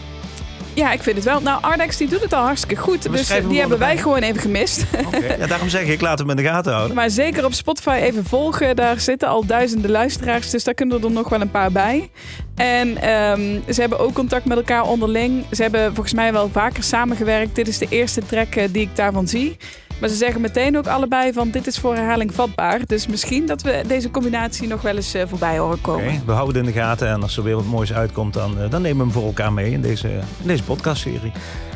Ja, 0.74 0.92
ik 0.92 1.04
vind 1.04 1.16
het 1.16 1.26
wel. 1.26 1.42
Nou, 1.42 1.62
Ardex 1.62 1.98
die 1.98 2.08
doet 2.08 2.22
het 2.22 2.34
al 2.34 2.44
hartstikke 2.44 2.76
goed. 2.76 3.12
Dus 3.12 3.26
schrijven 3.26 3.50
die 3.50 3.60
hebben 3.60 3.80
wij 3.80 3.98
gewoon 3.98 4.20
even 4.20 4.42
gemist. 4.42 4.84
Ja, 5.40 5.48
daarom 5.48 5.70
zeg 5.70 5.82
ik, 5.82 5.88
ik 5.88 6.02
laat 6.02 6.20
hem 6.20 6.30
in 6.30 6.36
de 6.36 6.44
gaten 6.44 6.74
houden. 6.74 6.96
Maar 6.96 7.10
zeker 7.10 7.46
op 7.46 7.54
Spotify 7.54 8.00
even 8.02 8.26
volgen. 8.26 8.76
Daar 8.76 9.00
zitten 9.00 9.28
al 9.28 9.46
duizenden 9.46 9.92
luisteraars. 9.92 10.50
Dus 10.50 10.64
daar 10.64 10.74
kunnen 10.74 11.04
er 11.04 11.12
nog 11.12 11.30
wel 11.30 11.42
een 11.42 11.52
paar 11.52 11.72
bij. 11.72 12.10
En 12.56 12.98
ehm, 12.98 13.74
ze 13.74 13.82
hebben 13.82 14.00
ook 14.00 14.14
contact 14.14 14.46
met 14.46 14.58
elkaar 14.58 14.84
onderling. 14.84 15.46
Ze 15.52 15.62
hebben 15.62 15.94
volgens 15.94 16.14
mij 16.14 16.34
wel 16.34 16.50
vaker 16.50 16.84
samengewerkt. 16.84 17.56
Dit 17.56 17.68
is 17.68 17.78
de 17.78 17.88
eerste 17.90 18.26
track 18.26 18.56
eh, 18.56 18.68
die 18.72 18.82
ik 18.82 18.96
daarvan 18.96 19.28
zie. 19.28 19.58
Maar 20.00 20.10
ze 20.10 20.16
zeggen 20.16 20.42
meteen 20.42 20.78
ook 20.78 20.88
allebei 20.88 21.34
van 21.34 21.50
dit 21.50 21.68
is 21.68 21.78
voor 21.78 21.96
herhaling 21.96 22.34
vatbaar. 22.34 22.80
Dus 22.86 23.08
misschien 23.08 23.46
dat 23.46 23.62
we 23.62 23.84
deze 23.88 24.12
combinatie 24.12 24.68
nog 24.68 24.82
wel 24.82 24.96
eens 24.96 25.14
eh, 25.14 25.24
voorbij 25.28 25.58
horen 25.58 25.82
komen. 25.82 26.22
We 26.26 26.32
houden 26.32 26.56
het 26.56 26.66
in 26.66 26.74
de 26.74 26.80
gaten 26.80 27.08
en 27.08 27.22
als 27.22 27.38
er 27.38 27.44
weer 27.44 27.56
wat 27.56 27.66
moois 27.66 27.94
uitkomt, 27.94 28.34
dan, 28.34 28.60
eh, 28.60 28.70
dan 28.70 28.82
nemen 28.82 28.98
we 28.98 29.04
hem 29.04 29.12
voor 29.12 29.26
elkaar 29.26 29.54
mee 29.54 29.72
in 29.72 29.82
deze, 29.82 30.10
in 30.42 30.48
deze 30.48 30.64
podcastserie. 30.64 31.32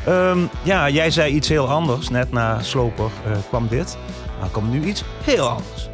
Ehm, 0.06 0.38
ja, 0.62 0.88
jij 0.88 1.10
zei 1.10 1.34
iets 1.34 1.48
heel 1.48 1.68
anders. 1.68 2.08
Net 2.08 2.32
na 2.32 2.62
Sloper 2.62 3.10
eh, 3.24 3.32
kwam 3.48 3.68
dit. 3.68 3.96
Maar 4.40 4.48
komt 4.48 4.70
nu 4.70 4.84
iets 4.84 5.04
heel 5.24 5.48
anders. 5.48 5.88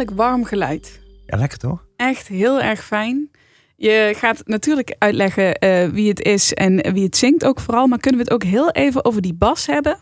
Heerlijk 0.00 0.20
warm 0.28 0.44
geluid. 0.44 1.00
Ja, 1.26 1.36
lekker 1.38 1.58
toch? 1.58 1.84
Echt 1.96 2.28
heel 2.28 2.60
erg 2.60 2.84
fijn. 2.84 3.30
Je 3.76 4.12
gaat 4.16 4.42
natuurlijk 4.44 4.94
uitleggen 4.98 5.54
eh, 5.54 5.88
wie 5.88 6.08
het 6.08 6.22
is 6.22 6.54
en 6.54 6.92
wie 6.92 7.04
het 7.04 7.16
zingt 7.16 7.44
ook 7.44 7.60
vooral. 7.60 7.86
Maar 7.86 7.98
kunnen 7.98 8.20
we 8.20 8.24
het 8.32 8.34
ook 8.34 8.50
heel 8.50 8.70
even 8.70 9.04
over 9.04 9.22
die 9.22 9.34
bas 9.34 9.66
hebben? 9.66 9.98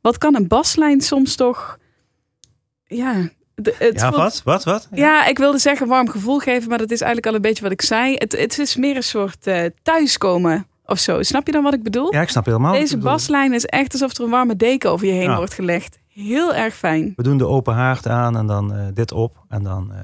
Wat 0.00 0.18
kan 0.18 0.34
een 0.34 0.48
baslijn 0.48 1.00
soms 1.00 1.36
toch... 1.36 1.78
Ja, 2.86 3.28
de- 3.54 3.74
het 3.78 4.00
ja, 4.00 4.08
voelt- 4.08 4.22
wat? 4.22 4.42
Wat? 4.44 4.64
Wat? 4.64 4.88
Ja, 4.92 5.26
ik 5.26 5.38
wilde 5.38 5.58
zeggen 5.58 5.86
warm 5.86 6.08
gevoel 6.08 6.38
geven, 6.38 6.68
maar 6.68 6.78
dat 6.78 6.90
is 6.90 7.00
eigenlijk 7.00 7.26
al 7.26 7.34
een 7.34 7.42
beetje 7.48 7.62
wat 7.62 7.72
ik 7.72 7.82
zei. 7.82 8.14
Het, 8.14 8.32
het 8.32 8.58
is 8.58 8.76
meer 8.76 8.96
een 8.96 9.02
soort 9.02 9.46
eh, 9.46 9.64
thuiskomen 9.82 10.66
of 10.86 10.98
zo. 10.98 11.22
Snap 11.22 11.46
je 11.46 11.52
dan 11.52 11.62
wat 11.62 11.74
ik 11.74 11.82
bedoel? 11.82 12.12
Ja, 12.14 12.20
ik 12.20 12.28
snap 12.28 12.44
helemaal. 12.46 12.72
Deze 12.72 12.98
baslijn 12.98 13.52
is 13.52 13.64
echt 13.64 13.92
alsof 13.92 14.16
er 14.18 14.24
een 14.24 14.30
warme 14.30 14.56
deken 14.56 14.90
over 14.90 15.06
je 15.06 15.12
heen 15.12 15.22
Ja. 15.30 15.36
wordt 15.36 15.54
gelegd. 15.54 15.98
Heel 16.14 16.54
erg 16.54 16.74
fijn. 16.74 17.12
We 17.16 17.22
doen 17.22 17.38
de 17.38 17.46
open 17.46 17.74
haard 17.74 18.08
aan 18.08 18.36
en 18.36 18.46
dan 18.46 18.74
eh, 18.74 18.86
dit 18.94 19.12
op. 19.12 19.44
En 19.48 19.62
dan 19.62 19.92
eh, 19.92 19.98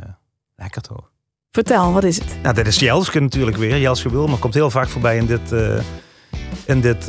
lekker 0.56 0.82
toch? 0.82 1.10
Vertel, 1.50 1.92
wat 1.92 2.04
is 2.04 2.18
het? 2.18 2.36
Nou, 2.42 2.54
dit 2.54 2.66
is 2.66 2.78
Jelske 2.78 3.20
natuurlijk 3.20 3.56
weer. 3.56 3.78
Jelske 3.78 4.10
Wilmer 4.10 4.38
komt 4.38 4.54
heel 4.54 4.70
vaak 4.70 4.88
voorbij 4.88 5.16
in, 5.16 5.26
dit, 5.26 5.52
eh, 5.52 5.80
in, 6.64 6.80
dit, 6.80 7.08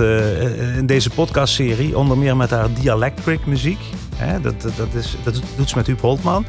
in 0.77 0.85
deze 0.85 1.09
podcastserie. 1.09 1.97
Onder 1.97 2.17
meer 2.17 2.37
met 2.37 2.49
haar 2.49 2.73
Dialectric 2.73 3.45
muziek. 3.45 3.79
Hè, 4.15 4.41
dat, 4.41 4.61
dat, 4.61 4.75
dat, 4.75 4.93
is, 4.93 5.17
dat 5.23 5.41
doet 5.57 5.69
ze 5.69 5.75
met 5.75 5.87
Huub 5.87 6.01
Holtman. 6.01 6.45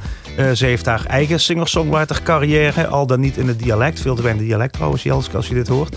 Ze 0.54 0.66
heeft 0.66 0.86
haar 0.86 1.06
eigen 1.06 1.40
singer-songwriter 1.40 2.22
carrière. 2.22 2.86
Al 2.86 3.06
dan 3.06 3.20
niet 3.20 3.36
in 3.36 3.48
het 3.48 3.58
dialect. 3.58 4.00
Veel 4.00 4.14
te 4.14 4.22
weinig 4.22 4.44
dialect 4.44 4.72
trouwens, 4.72 5.02
Jelske, 5.02 5.36
als 5.36 5.48
je 5.48 5.54
dit 5.54 5.68
hoort. 5.68 5.96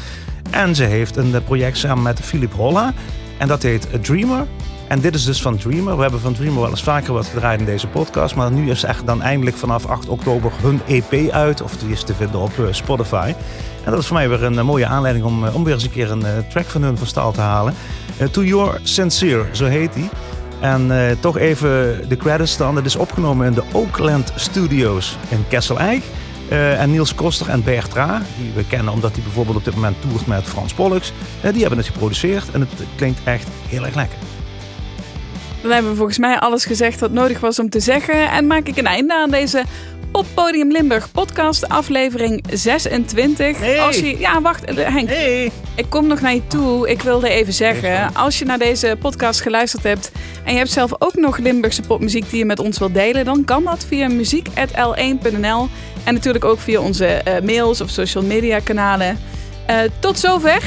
En 0.51 0.75
ze 0.75 0.83
heeft 0.83 1.15
een 1.15 1.43
project 1.43 1.77
samen 1.77 2.03
met 2.03 2.19
Philip 2.19 2.53
Holla. 2.53 2.93
En 3.37 3.47
dat 3.47 3.63
heet 3.63 3.87
A 3.93 3.99
Dreamer. 3.99 4.47
En 4.87 4.99
dit 4.99 5.15
is 5.15 5.23
dus 5.23 5.41
van 5.41 5.57
Dreamer. 5.57 5.95
We 5.95 6.01
hebben 6.01 6.19
van 6.19 6.33
Dreamer 6.33 6.61
wel 6.61 6.69
eens 6.69 6.83
vaker 6.83 7.13
wat 7.13 7.25
gedraaid 7.25 7.59
in 7.59 7.65
deze 7.65 7.87
podcast. 7.87 8.35
Maar 8.35 8.51
nu 8.51 8.69
is 8.69 8.83
echt 8.83 9.05
dan 9.05 9.21
eindelijk 9.21 9.57
vanaf 9.57 9.85
8 9.85 10.07
oktober 10.07 10.51
hun 10.61 10.81
EP 10.87 11.31
uit. 11.31 11.61
Of 11.61 11.77
die 11.77 11.91
is 11.91 12.03
te 12.03 12.13
vinden 12.13 12.39
op 12.39 12.59
eh, 12.59 12.65
Spotify. 12.71 13.33
En 13.83 13.91
dat 13.91 13.99
is 13.99 14.07
voor 14.07 14.15
mij 14.15 14.29
weer 14.29 14.43
een 14.43 14.57
eh, 14.57 14.65
mooie 14.65 14.85
aanleiding 14.85 15.25
om, 15.25 15.45
eh, 15.45 15.55
om 15.55 15.63
weer 15.63 15.73
eens 15.73 15.83
een 15.83 15.91
keer 15.91 16.11
een 16.11 16.25
track 16.49 16.65
van 16.65 16.81
hun 16.81 16.97
van 16.97 17.07
stal 17.07 17.31
te 17.31 17.41
halen. 17.41 17.73
To 18.31 18.43
Your 18.43 18.79
Sincere, 18.83 19.45
zo 19.51 19.65
heet 19.65 19.93
die. 19.93 20.09
En 20.59 20.91
toch 21.19 21.37
even 21.37 22.01
de 22.09 22.17
credits 22.17 22.57
dan. 22.57 22.75
Het 22.75 22.85
is 22.85 22.95
opgenomen 22.95 23.47
in 23.47 23.53
de 23.53 23.63
Oakland 23.71 24.31
Studios 24.35 25.17
in 25.29 25.45
Kessel 25.47 25.79
Eik. 25.79 26.03
Eh, 26.49 26.81
en 26.81 26.91
Niels 26.91 27.15
Koster 27.15 27.49
en 27.49 27.63
Bert 27.63 27.93
Ra, 27.93 28.21
die 28.37 28.51
we 28.55 28.65
kennen 28.67 28.93
omdat 28.93 29.11
hij 29.11 29.23
bijvoorbeeld 29.23 29.57
op 29.57 29.63
dit 29.63 29.75
moment 29.75 30.01
toert 30.01 30.27
met 30.27 30.43
Frans 30.43 30.73
Pollux. 30.73 31.13
die 31.41 31.61
hebben 31.61 31.77
het 31.77 31.87
geproduceerd 31.87 32.51
en 32.51 32.59
het 32.59 32.69
klinkt 32.95 33.19
echt 33.23 33.47
heel 33.67 33.85
erg 33.85 33.95
lekker. 33.95 34.17
Dan 35.65 35.73
hebben 35.73 35.91
we 35.91 35.97
volgens 35.97 36.17
mij 36.17 36.39
alles 36.39 36.65
gezegd 36.65 36.99
wat 36.99 37.11
nodig 37.11 37.39
was 37.39 37.59
om 37.59 37.69
te 37.69 37.79
zeggen. 37.79 38.31
En 38.31 38.47
maak 38.47 38.67
ik 38.67 38.77
een 38.77 38.85
einde 38.85 39.13
aan 39.13 39.29
deze 39.29 39.63
Op 40.11 40.25
Podium 40.33 40.71
Limburg 40.71 41.11
podcast, 41.11 41.69
aflevering 41.69 42.45
26. 42.51 43.59
Hey. 43.59 43.81
Als 43.81 43.99
je, 43.99 44.19
ja, 44.19 44.41
wacht, 44.41 44.63
eh, 44.63 44.87
Henk. 44.87 45.09
Hey! 45.09 45.51
Ik 45.75 45.85
kom 45.89 46.07
nog 46.07 46.21
naar 46.21 46.33
je 46.33 46.47
toe. 46.47 46.89
Ik 46.89 47.01
wilde 47.01 47.29
even 47.29 47.53
zeggen, 47.53 48.15
als 48.15 48.39
je 48.39 48.45
naar 48.45 48.57
deze 48.57 48.97
podcast 48.99 49.41
geluisterd 49.41 49.83
hebt 49.83 50.11
en 50.43 50.51
je 50.51 50.57
hebt 50.57 50.71
zelf 50.71 50.91
ook 50.99 51.15
nog 51.15 51.37
Limburgse 51.37 51.81
popmuziek 51.81 52.29
die 52.29 52.39
je 52.39 52.45
met 52.45 52.59
ons 52.59 52.79
wilt 52.79 52.93
delen, 52.93 53.25
dan 53.25 53.45
kan 53.45 53.63
dat 53.63 53.85
via 53.87 54.07
muziek.l1.nl 54.07 55.67
en 56.03 56.13
natuurlijk 56.13 56.45
ook 56.45 56.59
via 56.59 56.79
onze 56.79 57.05
eh, 57.05 57.41
mails 57.41 57.81
of 57.81 57.89
social 57.89 58.23
media 58.23 58.59
kanalen. 58.59 59.19
Eh, 59.65 59.77
tot 59.99 60.19
zover, 60.19 60.61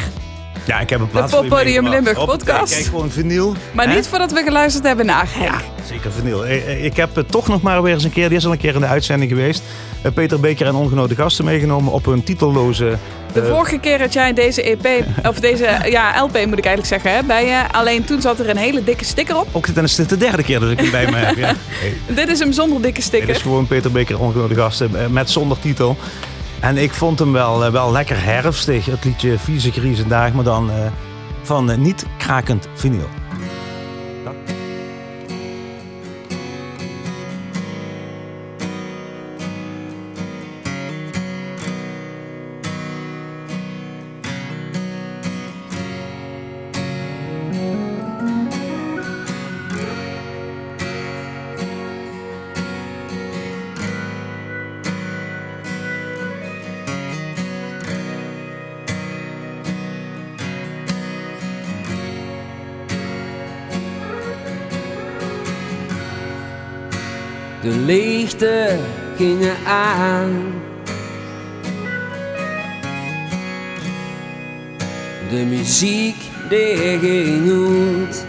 Ja, 0.69 0.81
ik 0.81 0.91
heb 0.91 0.99
een 1.01 1.05
De 1.05 1.11
plaats 1.12 1.33
voor 1.33 1.43
je 1.45 1.49
Poppodium. 1.49 1.89
Limburg 1.89 2.25
podcast. 2.25 2.75
Kijk, 2.75 2.85
gewoon 2.87 3.11
vinyl. 3.11 3.55
maar 3.73 3.89
Hè? 3.89 3.95
niet 3.95 4.07
voordat 4.07 4.33
we 4.33 4.43
geluisterd 4.43 4.85
hebben 4.87 5.07
naar 5.07 5.27
Henk. 5.31 5.49
Ja, 5.51 5.61
zeker 5.89 6.12
vinyl. 6.12 6.47
Eh, 6.47 6.57
eh, 6.57 6.85
Ik 6.85 6.97
heb 6.97 7.14
het 7.14 7.31
toch 7.31 7.49
nog 7.49 7.62
maar 7.62 7.83
weer 7.83 7.95
eens 7.95 8.05
een 8.05 8.12
keer, 8.12 8.29
die 8.29 8.39
is 8.39 8.47
al 8.47 8.53
een 8.53 8.59
keer 8.59 8.75
in 8.75 8.81
de 8.81 8.87
uitzending 8.87 9.31
geweest. 9.31 9.62
Eh, 10.03 10.12
Peter 10.12 10.41
Beker 10.41 10.66
en 10.66 10.75
ongenoten 10.75 11.16
gasten 11.16 11.45
meegenomen 11.45 11.93
op 11.93 12.05
hun 12.05 12.23
titelloze... 12.25 12.97
De 13.33 13.41
eh, 13.41 13.49
vorige 13.49 13.79
keer 13.79 13.99
dat 13.99 14.12
jij 14.12 14.33
deze 14.33 14.62
EP, 14.62 15.05
of 15.27 15.41
deze 15.41 15.79
ja, 15.91 16.23
LP 16.23 16.33
moet 16.47 16.59
ik 16.59 16.64
eigenlijk 16.66 16.87
zeggen, 16.87 17.12
hè, 17.12 17.23
bij 17.23 17.47
je. 17.47 17.62
Alleen 17.73 18.05
toen 18.05 18.21
zat 18.21 18.39
er 18.39 18.49
een 18.49 18.57
hele 18.57 18.85
dikke 18.85 19.05
sticker 19.05 19.39
op. 19.39 19.49
Ook 19.53 19.75
dan 19.75 19.85
is 19.85 19.95
dit 19.95 20.09
de 20.09 20.16
derde 20.16 20.43
keer 20.43 20.61
dat 20.61 20.71
ik 20.71 20.81
hem 20.81 20.91
bij 20.91 21.11
me 21.11 21.16
heb. 21.16 21.37
Ja. 21.37 21.55
Dit 22.14 22.29
is 22.29 22.39
hem 22.39 22.53
zonder 22.53 22.83
dikke 22.83 22.95
dit 22.97 23.05
sticker. 23.05 23.29
is 23.29 23.43
gewoon 23.43 23.66
Peter 23.66 23.91
Beker 23.93 24.14
en 24.14 24.21
ongenoten 24.21 24.57
gasten 24.57 24.91
eh, 25.03 25.07
met 25.07 25.31
zonder 25.31 25.59
titel. 25.59 25.97
En 26.61 26.76
ik 26.76 26.92
vond 26.92 27.18
hem 27.18 27.32
wel, 27.32 27.64
eh, 27.64 27.72
wel 27.72 27.92
lekker 27.92 28.24
herfstig. 28.24 28.86
Het 28.86 29.04
liedje 29.04 29.38
Vieze 29.38 29.72
Griezendaag, 29.72 30.32
maar 30.32 30.44
dan 30.44 30.70
eh, 30.70 30.76
van 31.42 31.70
eh, 31.70 31.78
niet 31.78 32.06
krakend 32.16 32.68
vinyl. 32.74 33.18
Gingen 69.19 69.57
aan. 69.66 70.53
De 75.31 75.45
muziek 75.49 76.16
die 76.49 76.77
uit. 76.77 78.27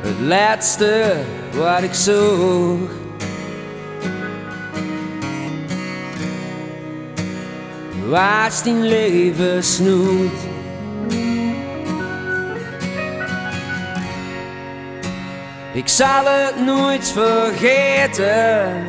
Het 0.00 0.20
laatste 0.20 1.16
wat 1.52 1.82
ik 1.82 1.94
zoog. 1.94 2.90
Was 8.08 8.62
die 8.62 8.74
levensnood. 8.74 10.53
Ik 15.74 15.88
zal 15.88 16.24
het 16.24 16.64
nooit 16.64 17.08
vergeten. 17.08 18.86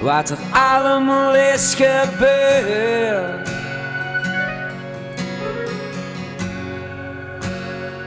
Wat 0.00 0.30
er 0.30 0.38
allemaal 0.50 1.34
is 1.34 1.74
gebeurd. 1.74 3.48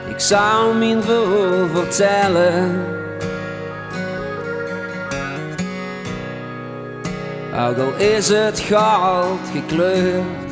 Ik 0.07 0.19
zou 0.19 0.75
mijn 0.75 1.03
veel 1.03 1.67
vertellen. 1.73 2.85
Ook 7.53 7.77
al 7.77 7.93
is 7.97 8.27
het 8.29 8.59
goud 8.59 9.39
gekleurd. 9.53 10.48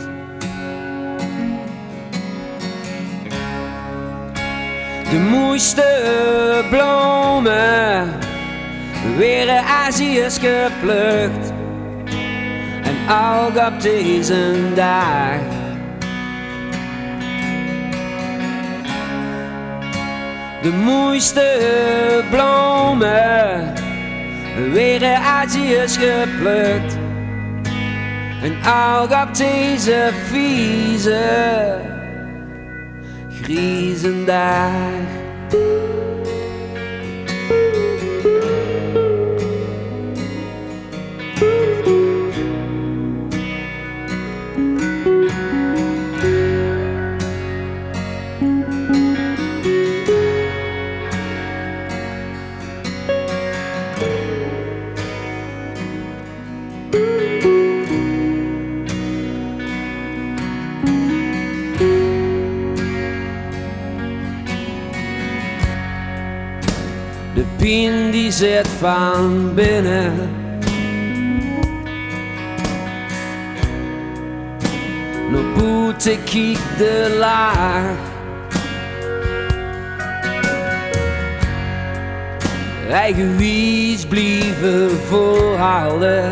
De 5.09 5.19
mooiste 5.19 6.63
bloemen 6.69 8.13
weer 9.17 9.47
in 9.47 9.63
Azië 9.85 10.19
is 10.19 10.37
geplukt. 10.37 11.53
En 12.83 12.95
ook 13.09 13.67
op 13.67 13.81
deze 13.81 14.53
dag. 14.75 15.39
De 20.61 20.71
mooiste 20.71 21.57
bloemen 22.29 23.73
weer 24.71 25.01
in 25.01 25.15
Azië 25.15 25.73
is 25.73 25.97
geplukt. 25.97 26.97
En 28.41 28.57
ook 29.01 29.27
op 29.27 29.35
deze 29.35 30.09
vieze 30.29 31.66
griezendag. 33.47 34.71
De 35.07 35.16
pien 67.67 68.11
die 68.11 68.31
zit 68.31 68.67
van 68.67 69.53
binnen. 69.53 70.13
Naar 75.31 75.53
boete 75.57 76.17
kiek 76.23 76.59
de 76.77 77.15
laag. 77.19 77.97
Eigen 82.89 83.37
wies 83.37 84.05
blijven 84.05 84.89
volhouden. 85.07 86.31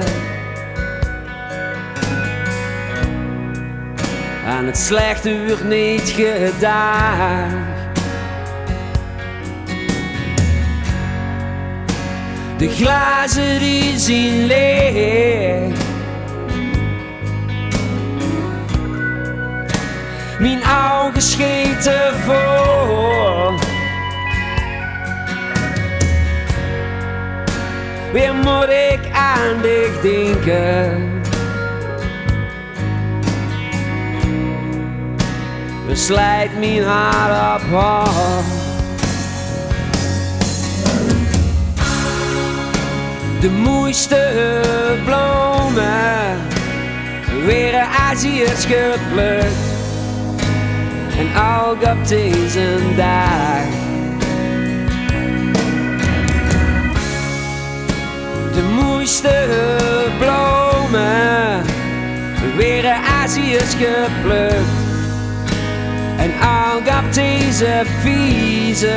Aan 4.48 4.66
het 4.66 4.78
slechte 4.78 5.46
wordt 5.48 5.64
niet 5.64 6.10
gedaan. 6.16 7.64
De 12.66 12.72
glazen 12.72 13.59
die 13.59 13.99
zien 13.99 14.45
leeg. 14.45 15.74
Mijn 20.39 20.61
ogen 21.03 21.22
scheten 21.22 22.16
voor. 22.26 23.53
weer 28.13 28.34
moet 28.34 28.70
ik 28.70 28.99
aan 29.13 29.61
dich 29.61 30.01
denken. 30.01 31.22
We 35.88 35.95
slijt 35.95 36.59
mijn 36.59 36.84
haar 36.84 37.55
op 37.55 37.61
haar. 37.72 38.64
De 43.40 43.50
mooiste 43.52 44.32
bloemen, 45.06 46.38
weer 47.46 47.88
Aziërs 48.10 48.66
geplukt. 48.66 49.74
En 51.18 51.28
ook 51.60 51.98
op 51.98 52.08
deze 52.08 52.78
dag. 52.96 53.66
De 58.54 58.64
mooiste 58.82 59.48
bloemen, 60.20 61.62
weer 62.58 62.96
Aziërs 63.24 63.74
geplukt. 63.74 64.84
En 66.18 66.32
ook 66.32 67.04
op 67.04 67.14
deze 67.14 67.82
vieze 68.02 68.94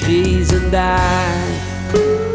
griezendag. 0.00 1.45
Deze 1.92 2.25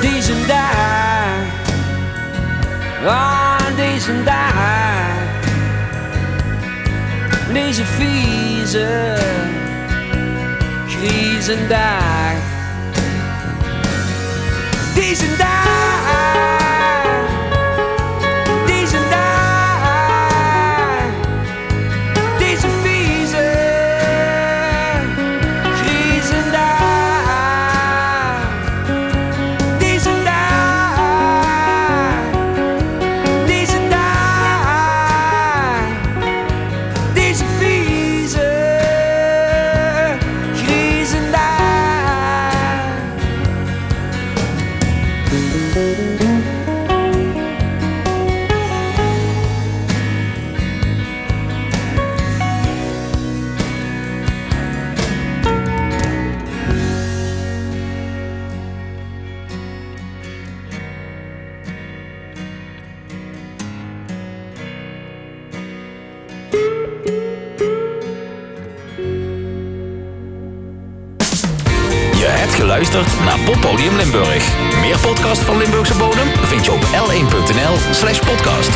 Deze 0.00 0.46
dag, 0.46 0.66
ah, 3.06 3.76
deze 3.76 4.22
dag, 4.24 4.54
deze 7.52 7.84
vieze, 7.84 9.16
griezen 10.88 11.68
dag. 11.68 12.34
Deze 14.94 15.36
dag, 15.36 15.55
Poppodium 73.66 73.96
Limburg. 73.96 74.56
Meer 74.80 74.98
podcast 74.98 75.42
van 75.42 75.56
Limburgse 75.56 75.94
bodem 75.96 76.28
vind 76.42 76.64
je 76.64 76.72
op 76.72 76.82
l1.nl 76.82 77.92
slash 77.92 78.18
podcast. 78.18 78.70